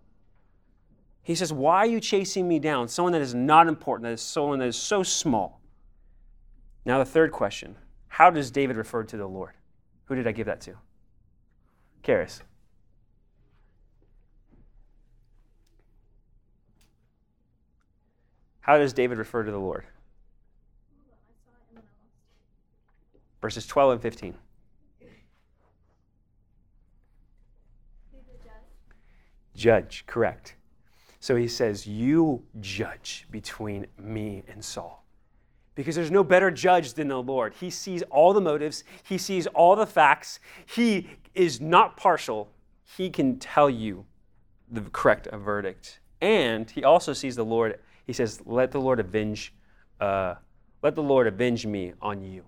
[1.22, 2.88] He says, Why are you chasing me down?
[2.88, 5.60] Someone that is not important, that is someone that is so small.
[6.86, 7.76] Now, the third question
[8.08, 9.54] How does David refer to the Lord?
[10.06, 10.76] Who did I give that to?
[12.04, 12.42] Karis.
[18.62, 19.86] How does David refer to the Lord?
[23.42, 24.36] Verses 12 and 15.
[29.56, 30.56] Judge, correct.
[31.20, 35.04] So he says, You judge between me and Saul.
[35.74, 37.54] Because there's no better judge than the Lord.
[37.56, 42.50] He sees all the motives, he sees all the facts, he is not partial.
[42.98, 44.06] He can tell you
[44.70, 46.00] the correct verdict.
[46.22, 49.54] And he also sees the Lord, he says, Let the Lord avenge,
[50.00, 50.36] uh,
[50.82, 52.44] let the Lord avenge me on you.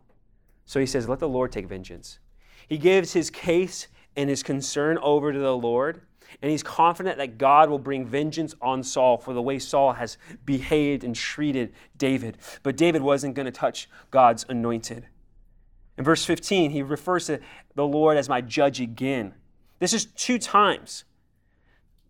[0.66, 2.20] So he says, Let the Lord take vengeance.
[2.68, 6.01] He gives his case and his concern over to the Lord.
[6.42, 10.18] And he's confident that God will bring vengeance on Saul for the way Saul has
[10.46, 12.38] behaved and treated David.
[12.64, 15.08] But David wasn't going to touch God's anointed.
[15.98, 17.40] In verse 15, he refers to
[17.76, 19.34] the Lord as my judge again.
[19.80, 21.06] This is two times.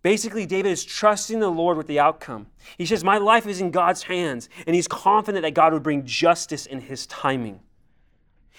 [0.01, 2.47] Basically, David is trusting the Lord with the outcome.
[2.78, 6.05] He says, My life is in God's hands, and he's confident that God would bring
[6.05, 7.61] justice in his timing.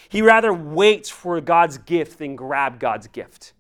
[0.08, 3.52] He rather waits for God's gift than grab God's gift.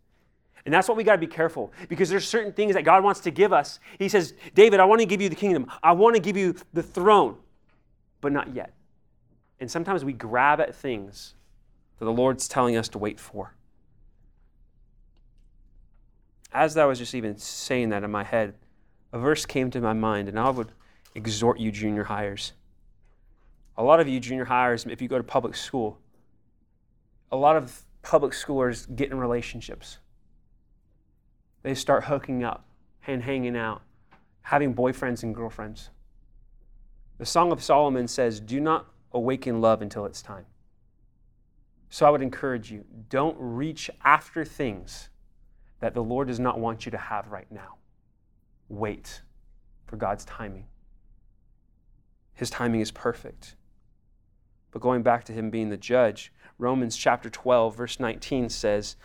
[0.68, 3.20] And that's what we got to be careful because there's certain things that God wants
[3.20, 3.80] to give us.
[3.98, 5.66] He says, David, I want to give you the kingdom.
[5.82, 7.38] I want to give you the throne,
[8.20, 8.74] but not yet.
[9.60, 11.32] And sometimes we grab at things
[11.98, 13.54] that the Lord's telling us to wait for.
[16.52, 18.52] As I was just even saying that in my head,
[19.14, 20.72] a verse came to my mind, and I would
[21.14, 22.52] exhort you, junior highers.
[23.78, 25.98] A lot of you, junior highers, if you go to public school,
[27.32, 29.96] a lot of public schoolers get in relationships.
[31.62, 32.66] They start hooking up
[33.06, 33.82] and hanging out,
[34.42, 35.90] having boyfriends and girlfriends.
[37.18, 40.46] The Song of Solomon says, Do not awaken love until it's time.
[41.90, 45.08] So I would encourage you don't reach after things
[45.80, 47.76] that the Lord does not want you to have right now.
[48.68, 49.22] Wait
[49.86, 50.66] for God's timing.
[52.34, 53.56] His timing is perfect.
[54.70, 58.96] But going back to him being the judge, Romans chapter 12, verse 19 says,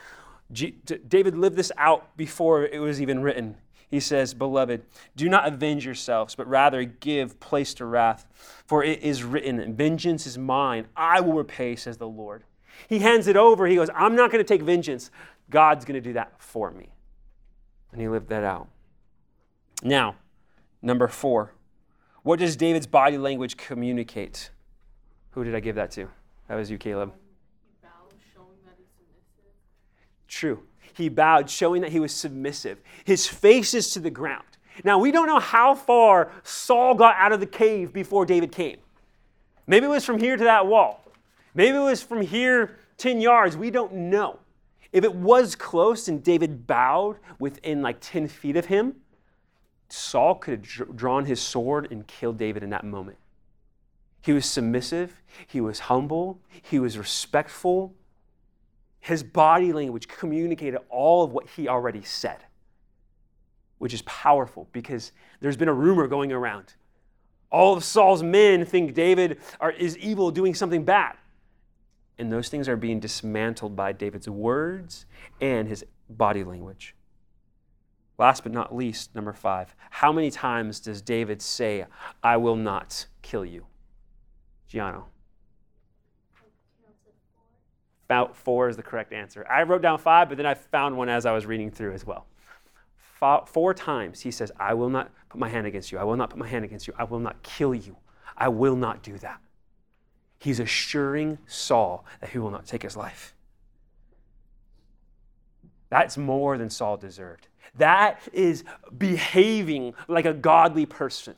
[0.51, 3.55] David lived this out before it was even written.
[3.89, 4.83] He says, Beloved,
[5.15, 8.25] do not avenge yourselves, but rather give place to wrath.
[8.65, 12.43] For it is written, Vengeance is mine, I will repay, says the Lord.
[12.89, 13.67] He hands it over.
[13.67, 15.11] He goes, I'm not going to take vengeance.
[15.49, 16.89] God's going to do that for me.
[17.91, 18.67] And he lived that out.
[19.83, 20.15] Now,
[20.81, 21.53] number four,
[22.23, 24.49] what does David's body language communicate?
[25.31, 26.07] Who did I give that to?
[26.47, 27.13] That was you, Caleb.
[30.33, 30.63] True.
[30.93, 32.79] He bowed, showing that he was submissive.
[33.05, 34.45] His face is to the ground.
[34.83, 38.77] Now, we don't know how far Saul got out of the cave before David came.
[39.67, 41.05] Maybe it was from here to that wall.
[41.53, 43.55] Maybe it was from here 10 yards.
[43.55, 44.39] We don't know.
[44.91, 48.95] If it was close and David bowed within like 10 feet of him,
[49.89, 53.17] Saul could have drawn his sword and killed David in that moment.
[54.21, 57.93] He was submissive, he was humble, he was respectful.
[59.03, 62.37] His body language communicated all of what he already said,
[63.77, 66.75] which is powerful because there's been a rumor going around.
[67.51, 71.17] All of Saul's men think David are, is evil, doing something bad.
[72.17, 75.05] And those things are being dismantled by David's words
[75.41, 76.95] and his body language.
[78.17, 81.85] Last but not least, number five, how many times does David say,
[82.23, 83.65] I will not kill you?
[84.65, 85.07] Giano.
[88.13, 89.43] About four is the correct answer.
[89.49, 92.05] I wrote down five, but then I found one as I was reading through as
[92.05, 92.27] well.
[93.47, 95.97] Four times he says, I will not put my hand against you.
[95.97, 96.93] I will not put my hand against you.
[96.95, 97.95] I will not kill you.
[98.37, 99.41] I will not do that.
[100.37, 103.33] He's assuring Saul that he will not take his life.
[105.89, 107.47] That's more than Saul deserved.
[107.79, 108.63] That is
[108.95, 111.33] behaving like a godly person.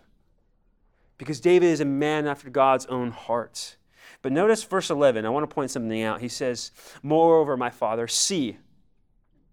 [1.17, 3.77] Because David is a man after God's own heart.
[4.25, 5.23] But notice verse 11.
[5.23, 6.19] I want to point something out.
[6.19, 6.71] He says,
[7.03, 8.57] Moreover, my father, see.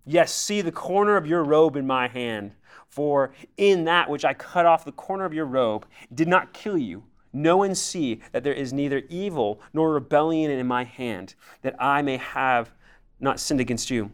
[0.07, 2.53] Yes, see the corner of your robe in my hand.
[2.89, 6.79] For in that which I cut off the corner of your robe did not kill
[6.79, 7.05] you,
[7.35, 12.01] Know and see that there is neither evil nor rebellion in my hand, that I
[12.01, 12.73] may have
[13.21, 14.11] not sinned against you.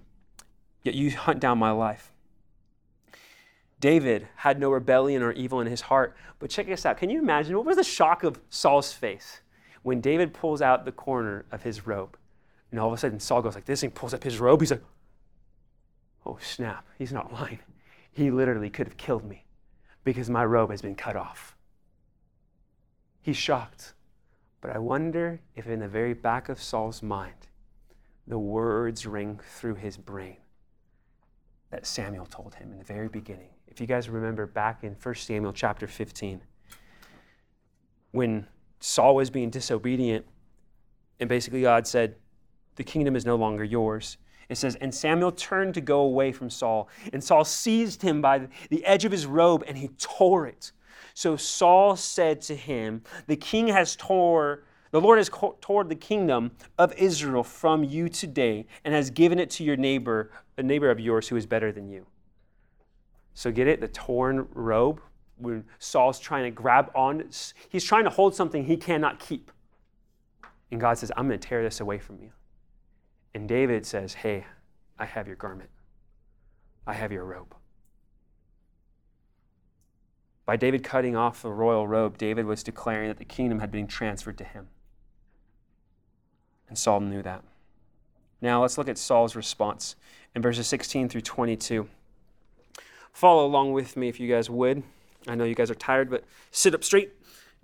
[0.83, 2.11] Yet you hunt down my life.
[3.79, 6.17] David had no rebellion or evil in his heart.
[6.41, 6.99] But check this out.
[6.99, 9.41] Can you imagine what was the shock of Saul's face
[9.89, 12.19] when David pulls out the corner of his robe?
[12.71, 14.61] And all of a sudden Saul goes like this and pulls up his robe.
[14.61, 14.85] He's like,
[16.27, 16.87] oh, snap.
[16.99, 17.61] He's not lying.
[18.13, 19.47] He literally could have killed me
[20.05, 21.57] because my robe has been cut off.
[23.23, 23.95] He's shocked.
[24.61, 27.47] But I wonder if in the very back of Saul's mind,
[28.27, 30.37] the words ring through his brain
[31.71, 33.55] that Samuel told him in the very beginning.
[33.67, 36.43] If you guys remember back in 1 Samuel chapter 15,
[38.11, 38.47] when
[38.81, 40.27] Saul was being disobedient,
[41.21, 42.17] and basically God said,
[42.77, 44.19] The kingdom is no longer yours.
[44.49, 48.49] It says, And Samuel turned to go away from Saul, and Saul seized him by
[48.71, 50.73] the edge of his robe, and he tore it.
[51.15, 56.53] So Saul said to him, The king has tore, the Lord has torn the kingdom
[56.79, 61.01] of Israel from you today, and has given it to your neighbor, a neighbor of
[61.01, 62.07] yours who is better than you.
[63.35, 63.81] So get it?
[63.81, 65.01] The torn robe,
[65.39, 67.29] when Saul's trying to grab on,
[67.69, 69.51] he's trying to hold something he cannot keep.
[70.71, 72.31] And God says, I'm going to tear this away from you.
[73.35, 74.47] And David says, Hey,
[74.99, 75.71] I have your garment,
[76.87, 77.55] I have your robe.
[80.45, 83.87] By David cutting off the royal robe, David was declaring that the kingdom had been
[83.87, 84.69] transferred to him.
[86.69, 87.45] And Saul knew that.
[88.41, 89.95] Now let's look at Saul's response
[90.35, 91.89] in verses 16 through 22.
[93.13, 94.83] Follow along with me if you guys would.
[95.27, 97.13] I know you guys are tired, but sit up straight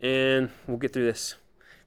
[0.01, 1.37] and we'll get through this.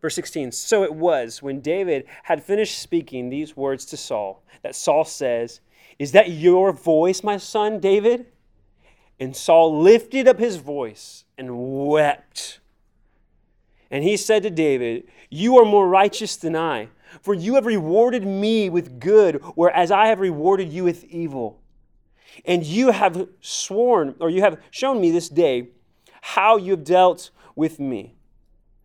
[0.02, 4.76] Verse 16 So it was when David had finished speaking these words to Saul that
[4.76, 5.60] Saul says,
[6.00, 8.28] Is that your voice, my son David?
[9.20, 12.60] And Saul lifted up his voice and wept.
[13.90, 16.90] And he said to David, You are more righteous than I,
[17.22, 21.60] for you have rewarded me with good, whereas I have rewarded you with evil.
[22.46, 25.70] And you have sworn, or you have shown me this day,
[26.22, 28.16] how you have dealt with me.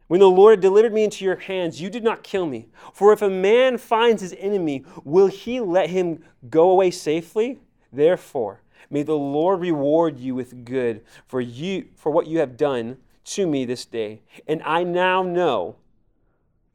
[0.09, 2.69] When the Lord delivered me into your hands, you did not kill me.
[2.93, 7.61] For if a man finds his enemy, will he let him go away safely?
[7.93, 12.99] Therefore, may the Lord reward you with good for you for what you have done
[13.25, 14.23] to me this day.
[14.47, 15.77] And I now know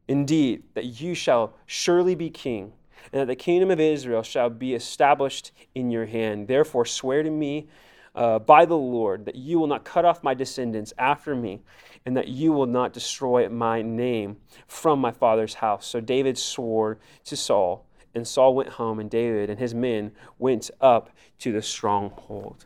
[0.08, 2.74] indeed that you shall surely be king,
[3.12, 6.48] and that the kingdom of Israel shall be established in your hand.
[6.48, 7.68] Therefore, swear to me
[8.16, 11.62] uh, by the Lord that you will not cut off my descendants after me,
[12.06, 14.38] and that you will not destroy my name
[14.68, 15.86] from my father's house.
[15.86, 17.86] So David swore to Saul,
[18.16, 22.66] and Saul went home, and David and his men went up to the stronghold.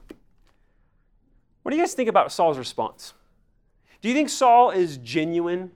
[1.63, 3.13] What do you guys think about Saul's response?
[4.01, 5.71] Do you think Saul is genuine,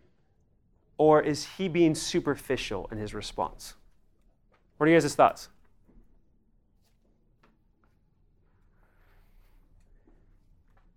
[0.98, 3.76] or is he being superficial in his response?
[4.78, 5.50] What are you guys' thoughts?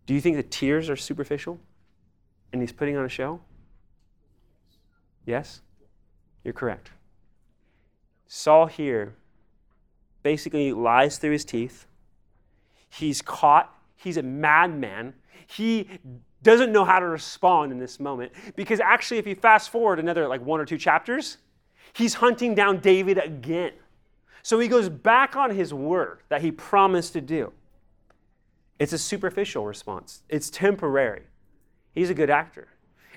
[0.06, 1.60] Do you think the tears are superficial?
[2.52, 3.40] and he's putting on a show?
[5.26, 5.60] Yes?
[6.44, 6.90] You're correct.
[8.26, 9.14] Saul here
[10.22, 11.86] basically lies through his teeth.
[12.88, 13.74] He's caught.
[13.96, 15.14] He's a madman.
[15.46, 15.88] He
[16.42, 20.28] doesn't know how to respond in this moment because actually, if you fast forward another
[20.28, 21.38] like one or two chapters,
[21.92, 23.72] he's hunting down David again.
[24.42, 27.52] So he goes back on his word that he promised to do.
[28.78, 31.22] It's a superficial response, it's temporary.
[31.94, 32.68] He's a good actor.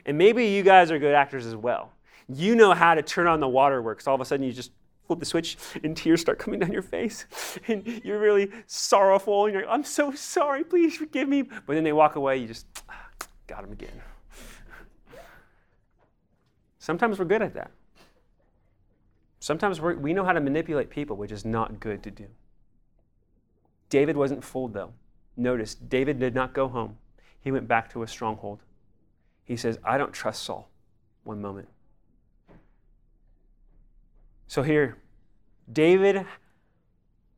[0.06, 1.92] And maybe you guys are good actors as well.
[2.28, 4.08] You know how to turn on the waterworks.
[4.08, 4.72] All of a sudden, you just
[5.06, 7.26] flip the switch and tears start coming down your face.
[7.68, 9.46] And you're really sorrowful.
[9.46, 10.64] And you're like, I'm so sorry.
[10.64, 11.44] Please forgive me.
[11.44, 12.38] But then they walk away.
[12.38, 13.08] You just ah,
[13.46, 14.02] got him again.
[16.80, 17.72] Sometimes we're good at that.
[19.42, 22.28] Sometimes we know how to manipulate people, which is not good to do.
[23.90, 24.94] David wasn't fooled, though.
[25.36, 26.98] Notice, David did not go home.
[27.42, 28.62] He went back to a stronghold
[29.52, 30.70] he says, I don't trust Saul.
[31.26, 31.68] One moment.
[34.48, 34.98] So here,
[35.72, 36.26] David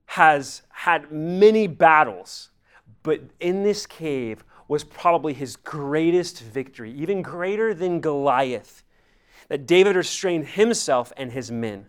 [0.05, 2.51] has had many battles,
[3.01, 8.83] but in this cave was probably his greatest victory, even greater than Goliath,
[9.47, 11.87] that David restrained himself and his men.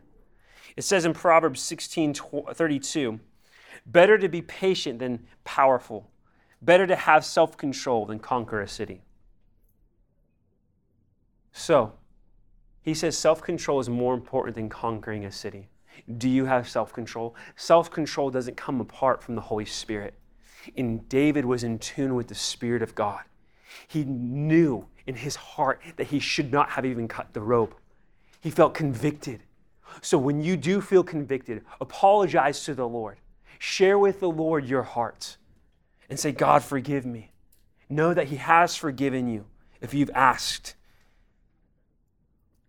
[0.77, 3.21] It says in Proverbs 16 32,
[3.87, 6.11] better to be patient than powerful,
[6.61, 9.03] better to have self control than conquer a city.
[11.53, 11.93] So,
[12.83, 15.69] he says self control is more important than conquering a city.
[16.19, 17.35] Do you have self control?
[17.57, 20.15] Self control doesn't come apart from the Holy Spirit.
[20.77, 23.23] And David was in tune with the Spirit of God.
[23.87, 27.79] He knew in his heart that he should not have even cut the rope.
[28.41, 29.43] He felt convicted.
[30.01, 33.19] So when you do feel convicted, apologize to the Lord.
[33.59, 35.37] Share with the Lord your heart
[36.11, 37.33] and say, God, forgive me.
[37.89, 39.47] Know that He has forgiven you
[39.81, 40.75] if you've asked.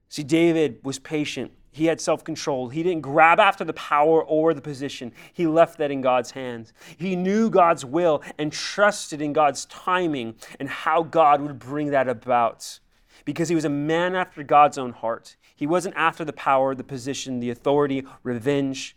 [0.10, 1.52] See, David was patient.
[1.76, 2.70] He had self control.
[2.70, 5.12] He didn't grab after the power or the position.
[5.34, 6.72] He left that in God's hands.
[6.96, 12.08] He knew God's will and trusted in God's timing and how God would bring that
[12.08, 12.80] about.
[13.26, 15.36] Because he was a man after God's own heart.
[15.56, 18.96] He wasn't after the power, the position, the authority, revenge.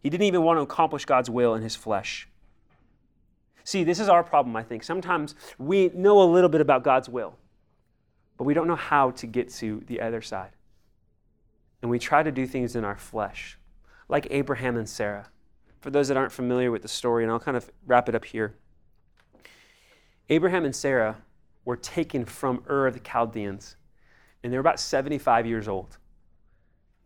[0.00, 2.28] He didn't even want to accomplish God's will in his flesh.
[3.64, 4.84] See, this is our problem, I think.
[4.84, 7.36] Sometimes we know a little bit about God's will,
[8.38, 10.52] but we don't know how to get to the other side
[11.82, 13.58] and we try to do things in our flesh.
[14.08, 15.28] like Abraham and Sarah.
[15.80, 18.24] For those that aren't familiar with the story, and I'll kind of wrap it up
[18.24, 18.54] here.
[20.28, 21.16] Abraham and Sarah
[21.64, 23.76] were taken from Ur of the Chaldeans,
[24.42, 25.98] and they're about 75 years old,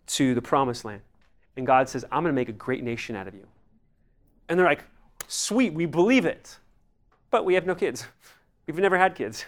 [0.06, 1.02] to the promised land.
[1.56, 3.46] And God says, I'm going to make a great nation out of you.
[4.48, 4.84] And they're like,
[5.28, 6.58] sweet, we believe it.
[7.30, 8.06] But we have no kids.
[8.66, 9.44] We've never had kids.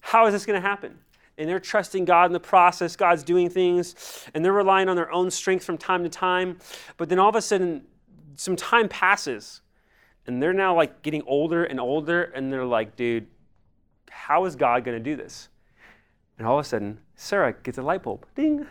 [0.00, 0.98] How is this going to happen?
[1.38, 2.94] And they're trusting God in the process.
[2.94, 6.58] God's doing things, and they're relying on their own strength from time to time.
[6.96, 7.84] But then all of a sudden,
[8.36, 9.62] some time passes,
[10.26, 13.26] and they're now like getting older and older, and they're like, dude,
[14.10, 15.48] how is God going to do this?
[16.38, 18.26] And all of a sudden, Sarah gets a light bulb.
[18.34, 18.66] Ding!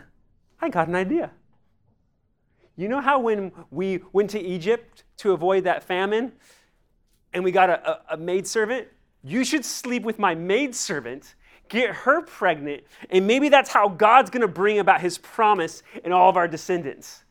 [0.60, 1.30] I got an idea.
[2.76, 6.32] You know how when we went to Egypt to avoid that famine
[7.32, 8.88] and we got a, a, a maidservant?
[9.22, 11.34] You should sleep with my maidservant,
[11.68, 16.12] get her pregnant, and maybe that's how God's going to bring about his promise in
[16.12, 17.24] all of our descendants.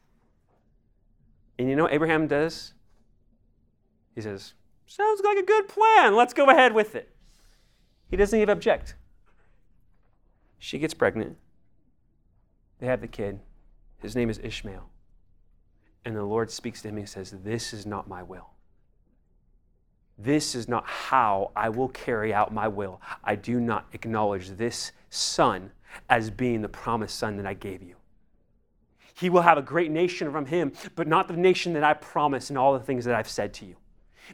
[1.59, 2.73] And you know what Abraham does?
[4.15, 4.53] He says,
[4.85, 6.15] Sounds like a good plan.
[6.15, 7.09] Let's go ahead with it.
[8.09, 8.95] He doesn't even object.
[10.63, 11.35] She gets pregnant.
[12.79, 13.41] They have the kid.
[14.01, 14.87] His name is Ishmael.
[16.05, 18.51] And the Lord speaks to him and says, This is not my will.
[20.17, 23.01] This is not how I will carry out my will.
[23.25, 25.69] I do not acknowledge this son
[26.09, 27.97] as being the promised son that I gave you.
[29.15, 32.51] He will have a great nation from him, but not the nation that I promised
[32.51, 33.75] and all the things that I've said to you.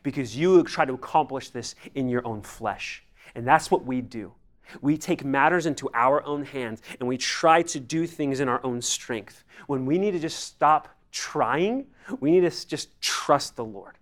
[0.04, 3.04] Because you try to accomplish this in your own flesh.
[3.34, 4.34] And that's what we do.
[4.82, 8.64] We take matters into our own hands and we try to do things in our
[8.64, 11.86] own strength when we need to just stop trying,
[12.20, 13.98] we need to just trust the Lord.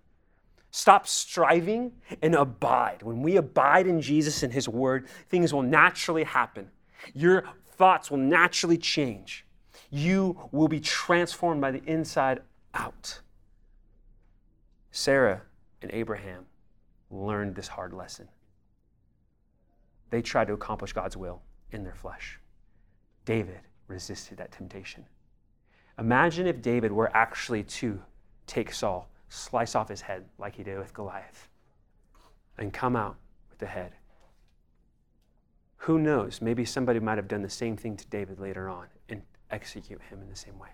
[0.70, 1.92] Stop striving
[2.22, 3.02] and abide.
[3.02, 6.70] When we abide in Jesus and His Word, things will naturally happen.
[7.14, 7.44] Your
[7.76, 9.46] thoughts will naturally change.
[9.90, 12.40] You will be transformed by the inside
[12.74, 13.20] out.
[14.90, 15.42] Sarah
[15.80, 16.44] and Abraham
[17.10, 18.28] learned this hard lesson.
[20.10, 21.42] They tried to accomplish God's will
[21.72, 22.40] in their flesh.
[23.24, 25.04] David resisted that temptation.
[25.98, 28.00] Imagine if David were actually to
[28.46, 31.48] take Saul, slice off his head like he did with Goliath,
[32.56, 33.16] and come out
[33.50, 33.92] with the head.
[35.78, 36.40] Who knows?
[36.40, 40.20] Maybe somebody might have done the same thing to David later on and execute him
[40.22, 40.68] in the same way.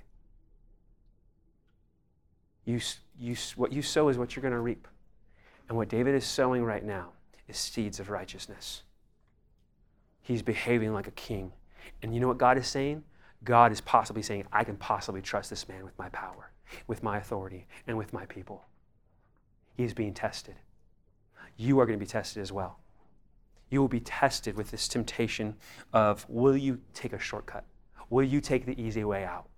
[2.65, 2.81] You,
[3.19, 4.89] you, what you sow is what you're going to reap.
[5.69, 7.11] And what David is sowing right now
[7.49, 8.83] is seeds of righteousness.
[10.25, 11.53] He's behaving like a king.
[12.03, 13.05] And you know what God is saying?
[13.45, 16.51] God is possibly saying, I can possibly trust this man with my power,
[16.87, 18.65] with my authority, and with my people.
[19.77, 20.55] He is being tested.
[21.59, 22.79] You are going to be tested as well.
[23.69, 25.57] You will be tested with this temptation
[25.93, 27.65] of will you take a shortcut?
[28.09, 29.49] Will you take the easy way out?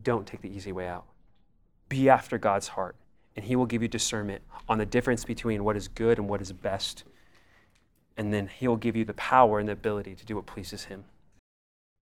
[0.00, 1.06] Don't take the easy way out.
[1.88, 2.94] Be after God's heart,
[3.34, 6.40] and He will give you discernment on the difference between what is good and what
[6.40, 7.02] is best.
[8.16, 10.84] And then He will give you the power and the ability to do what pleases
[10.84, 11.04] Him.